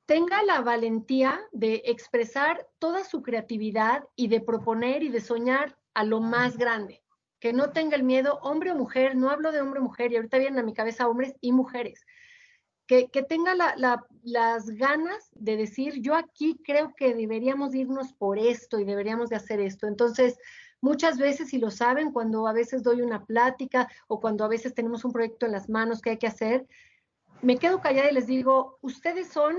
[0.10, 6.04] tenga la valentía de expresar toda su creatividad y de proponer y de soñar a
[6.04, 7.04] lo más grande.
[7.40, 10.16] Que no tenga el miedo, hombre o mujer, no hablo de hombre o mujer, y
[10.16, 12.08] ahorita vienen a mi cabeza hombres y mujeres.
[12.88, 18.86] Que, tenga las ganas de decir, yo aquí creo que deberíamos irnos por esto y
[18.86, 19.86] deberíamos de hacer esto.
[19.86, 20.40] Entonces,
[20.82, 24.74] Muchas veces, y lo saben, cuando a veces doy una plática o cuando a veces
[24.74, 26.66] tenemos un proyecto en las manos que hay que hacer,
[27.42, 29.56] me quedo callada y les digo, ustedes son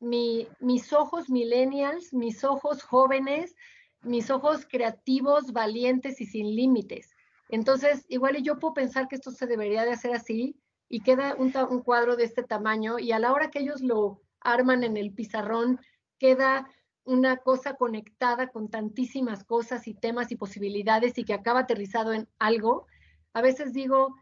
[0.00, 3.54] mis ojos millennials, mis ojos jóvenes,
[4.02, 7.14] mis ojos creativos, valientes y sin límites.
[7.48, 10.56] Entonces, igual yo puedo pensar que esto se debería de hacer así
[10.88, 14.20] y queda un, un cuadro de este tamaño y a la hora que ellos lo
[14.40, 15.80] arman en el pizarrón,
[16.18, 16.68] queda
[17.04, 22.28] una cosa conectada con tantísimas cosas y temas y posibilidades y que acaba aterrizado en
[22.38, 22.86] algo,
[23.34, 24.14] a veces digo,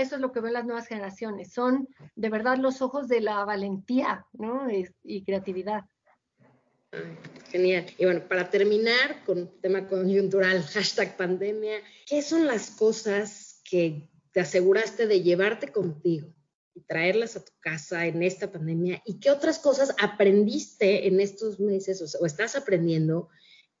[0.00, 3.44] eso es lo que ven las nuevas generaciones, son de verdad los ojos de la
[3.44, 4.66] valentía ¿no?
[5.02, 5.84] y creatividad.
[7.50, 7.86] Genial.
[7.98, 14.40] Y bueno, para terminar con tema coyuntural, hashtag pandemia, ¿qué son las cosas que te
[14.40, 16.32] aseguraste de llevarte contigo
[16.86, 22.16] traerlas a tu casa en esta pandemia y qué otras cosas aprendiste en estos meses
[22.20, 23.28] o, estás aprendiendo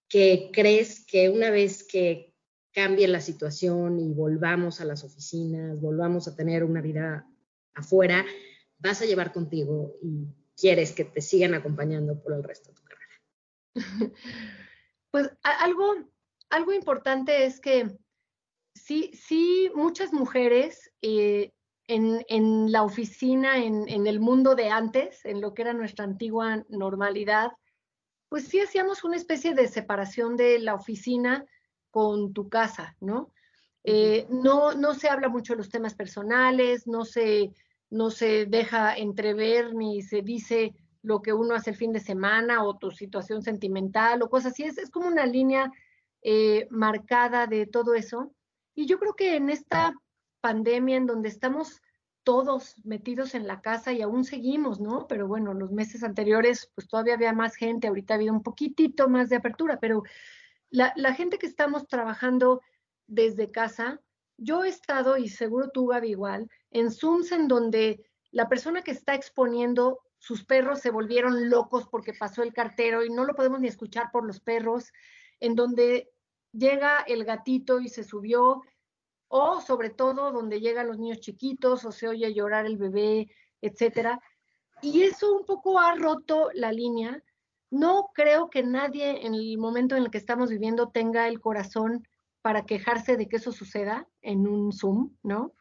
[0.08, 2.27] que crees que una vez que
[2.78, 7.26] cambie la situación y volvamos a las oficinas, volvamos a tener una vida
[7.74, 8.24] afuera,
[8.78, 12.82] vas a llevar contigo y quieres que te sigan acompañando por el resto de tu
[12.84, 14.14] carrera?
[15.10, 15.94] Pues algo,
[16.50, 17.98] algo importante es que
[18.74, 21.50] sí, sí, muchas mujeres eh,
[21.88, 27.52] en, la oficina, en, el mundo de antes, en lo que era nuestra antigua normalidad,
[28.28, 31.46] pues sí hacíamos una especie de separación de la oficina
[31.90, 33.30] con tu casa, ¿no?
[33.84, 37.52] Eh, no, no se habla mucho de los temas personales, no se,
[37.90, 42.64] no se deja entrever ni se dice lo que uno hace el fin de semana
[42.64, 44.64] o tu situación sentimental o cosas así.
[44.64, 45.72] Es, es como una línea
[46.22, 48.32] eh, marcada de todo eso.
[48.74, 49.94] Y yo creo que en esta
[50.40, 51.80] pandemia en donde estamos
[52.24, 55.06] todos metidos en la casa y aún seguimos, ¿no?
[55.06, 59.08] Pero bueno, los meses anteriores pues todavía había más gente, ahorita ha habido un poquitito
[59.08, 60.02] más de apertura, pero
[60.70, 62.60] la, gente que estamos trabajando
[63.06, 64.00] desde casa,
[64.36, 68.90] yo he estado, y seguro tú, Gaby, igual, en Zooms en donde la persona que
[68.90, 73.60] está exponiendo, sus perros se volvieron locos porque pasó el cartero y no lo podemos
[73.60, 74.92] ni escuchar por los perros,
[75.40, 76.10] en donde
[76.52, 78.62] llega el gatito y se subió
[79.28, 83.28] o sobre todo donde llegan los niños chiquitos o se oye llorar el bebé,
[83.60, 84.20] etcétera.
[84.80, 87.22] Y eso un poco ha roto la línea.
[87.70, 92.06] No creo que nadie en el momento en el que estamos viviendo tenga el corazón
[92.42, 95.52] para quejarse de que eso suceda en un Zoom, ¿no?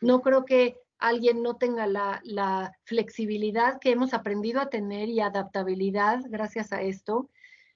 [0.00, 5.20] No creo que alguien no tenga la, la flexibilidad que hemos aprendido a tener y
[5.20, 7.30] adaptabilidad gracias a esto.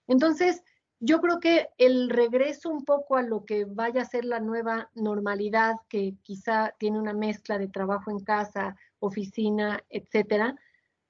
[0.07, 0.63] Entonces,
[1.01, 4.91] yo creo que el regreso un poco a lo que vaya a ser la nueva
[4.95, 10.55] normalidad, que quizá tiene una mezcla de trabajo en casa, oficina, etcétera,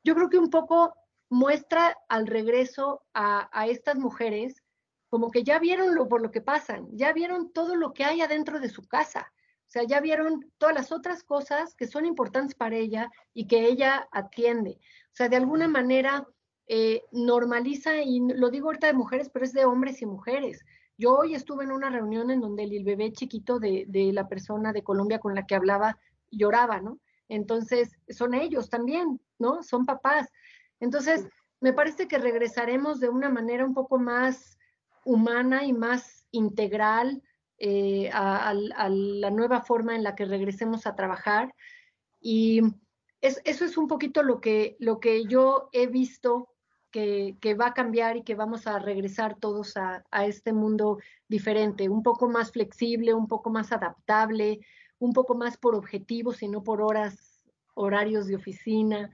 [0.05, 0.95] yo creo que un poco
[1.31, 4.63] muestra al regreso a, estas mujeres
[5.09, 8.21] como que ya vieron lo, por lo que pasan, ya vieron todo lo que hay
[8.21, 9.33] adentro de su casa,
[9.71, 13.67] o sea, ya vieron todas las otras cosas que son importantes para ella y que
[13.67, 14.81] ella atiende.
[15.13, 16.27] O sea, de alguna manera
[16.67, 20.65] eh, normaliza, y lo digo ahorita de mujeres, pero es de hombres y mujeres.
[20.99, 24.83] Yo hoy estuve en una reunión en donde el bebé chiquito de, la persona de
[24.83, 25.99] Colombia con la que hablaba
[26.33, 26.99] lloraba, ¿no?
[27.29, 29.63] Entonces, son ellos también, ¿no?
[29.63, 30.33] Son papás.
[30.81, 31.29] Entonces,
[31.61, 34.59] me parece que regresaremos de una manera un poco más
[35.05, 37.23] humana y más integral
[37.59, 41.55] eh, a, la nueva forma en la que regresemos a trabajar.
[42.21, 42.63] Y
[43.21, 46.49] eso es un poquito lo que, lo que yo he visto
[46.91, 52.03] que, va a cambiar y que vamos a regresar todos a, este mundo diferente, un
[52.03, 54.61] poco más flexible, un poco más adaptable,
[54.99, 59.11] un poco más por objetivos y no por horas, horarios de oficina.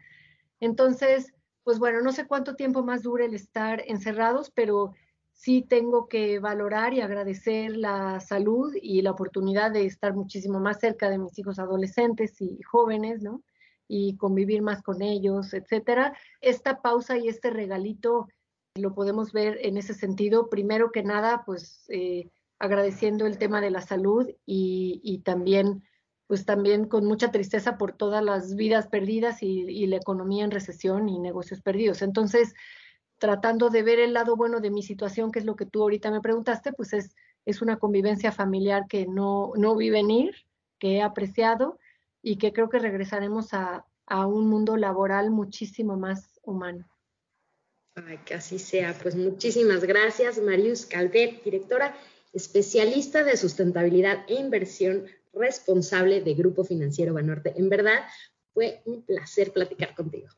[0.60, 1.34] Entonces,
[1.66, 4.94] pues bueno, no sé cuánto tiempo más dure el estar encerrados, pero
[5.32, 10.78] sí tengo que valorar y agradecer la salud y la oportunidad de estar muchísimo más
[10.78, 13.42] cerca de mis hijos adolescentes y jóvenes, ¿no?
[13.88, 16.16] y convivir más con ellos, etcétera.
[16.40, 18.28] Esta pausa y este regalito
[18.76, 20.48] lo podemos ver en ese sentido.
[20.48, 25.82] Primero que nada, pues eh, agradeciendo el tema de la salud y, también,
[26.26, 31.08] pues también con mucha tristeza por todas las vidas perdidas y, la economía en recesión
[31.08, 32.02] y negocios perdidos.
[32.02, 32.54] Entonces,
[33.18, 36.10] tratando de ver el lado bueno de mi situación, que es lo que tú ahorita
[36.10, 37.14] me preguntaste, pues es,
[37.44, 40.34] es una convivencia familiar que no, no vi venir,
[40.78, 41.78] que he apreciado
[42.22, 46.88] y que creo que regresaremos a, a un mundo laboral muchísimo más humano.
[47.94, 48.94] Ay, que así sea.
[49.00, 51.96] Pues muchísimas gracias, Marius Calvet, directora
[52.32, 55.06] especialista de sustentabilidad e inversión
[55.36, 57.54] responsable de Grupo Financiero Banorte.
[57.56, 58.04] En verdad,
[58.52, 60.28] fue un placer platicar contigo.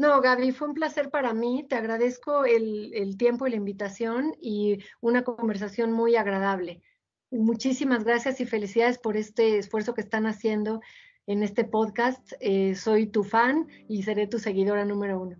[0.00, 1.66] No, Gaby, fue un placer para mí.
[1.68, 6.82] Te agradezco el, tiempo y la invitación y una conversación muy agradable.
[7.30, 10.80] Muchísimas gracias y felicidades por este esfuerzo que están haciendo
[11.26, 12.32] en este podcast.
[12.40, 15.36] Eh, soy tu fan y seré tu seguidora número uno.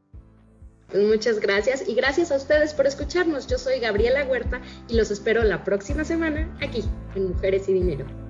[0.89, 3.47] Pues muchas gracias y gracias a ustedes por escucharnos.
[3.47, 8.30] Yo soy Gabriela Huerta y los espero la próxima semana aquí en Mujeres y Dinero.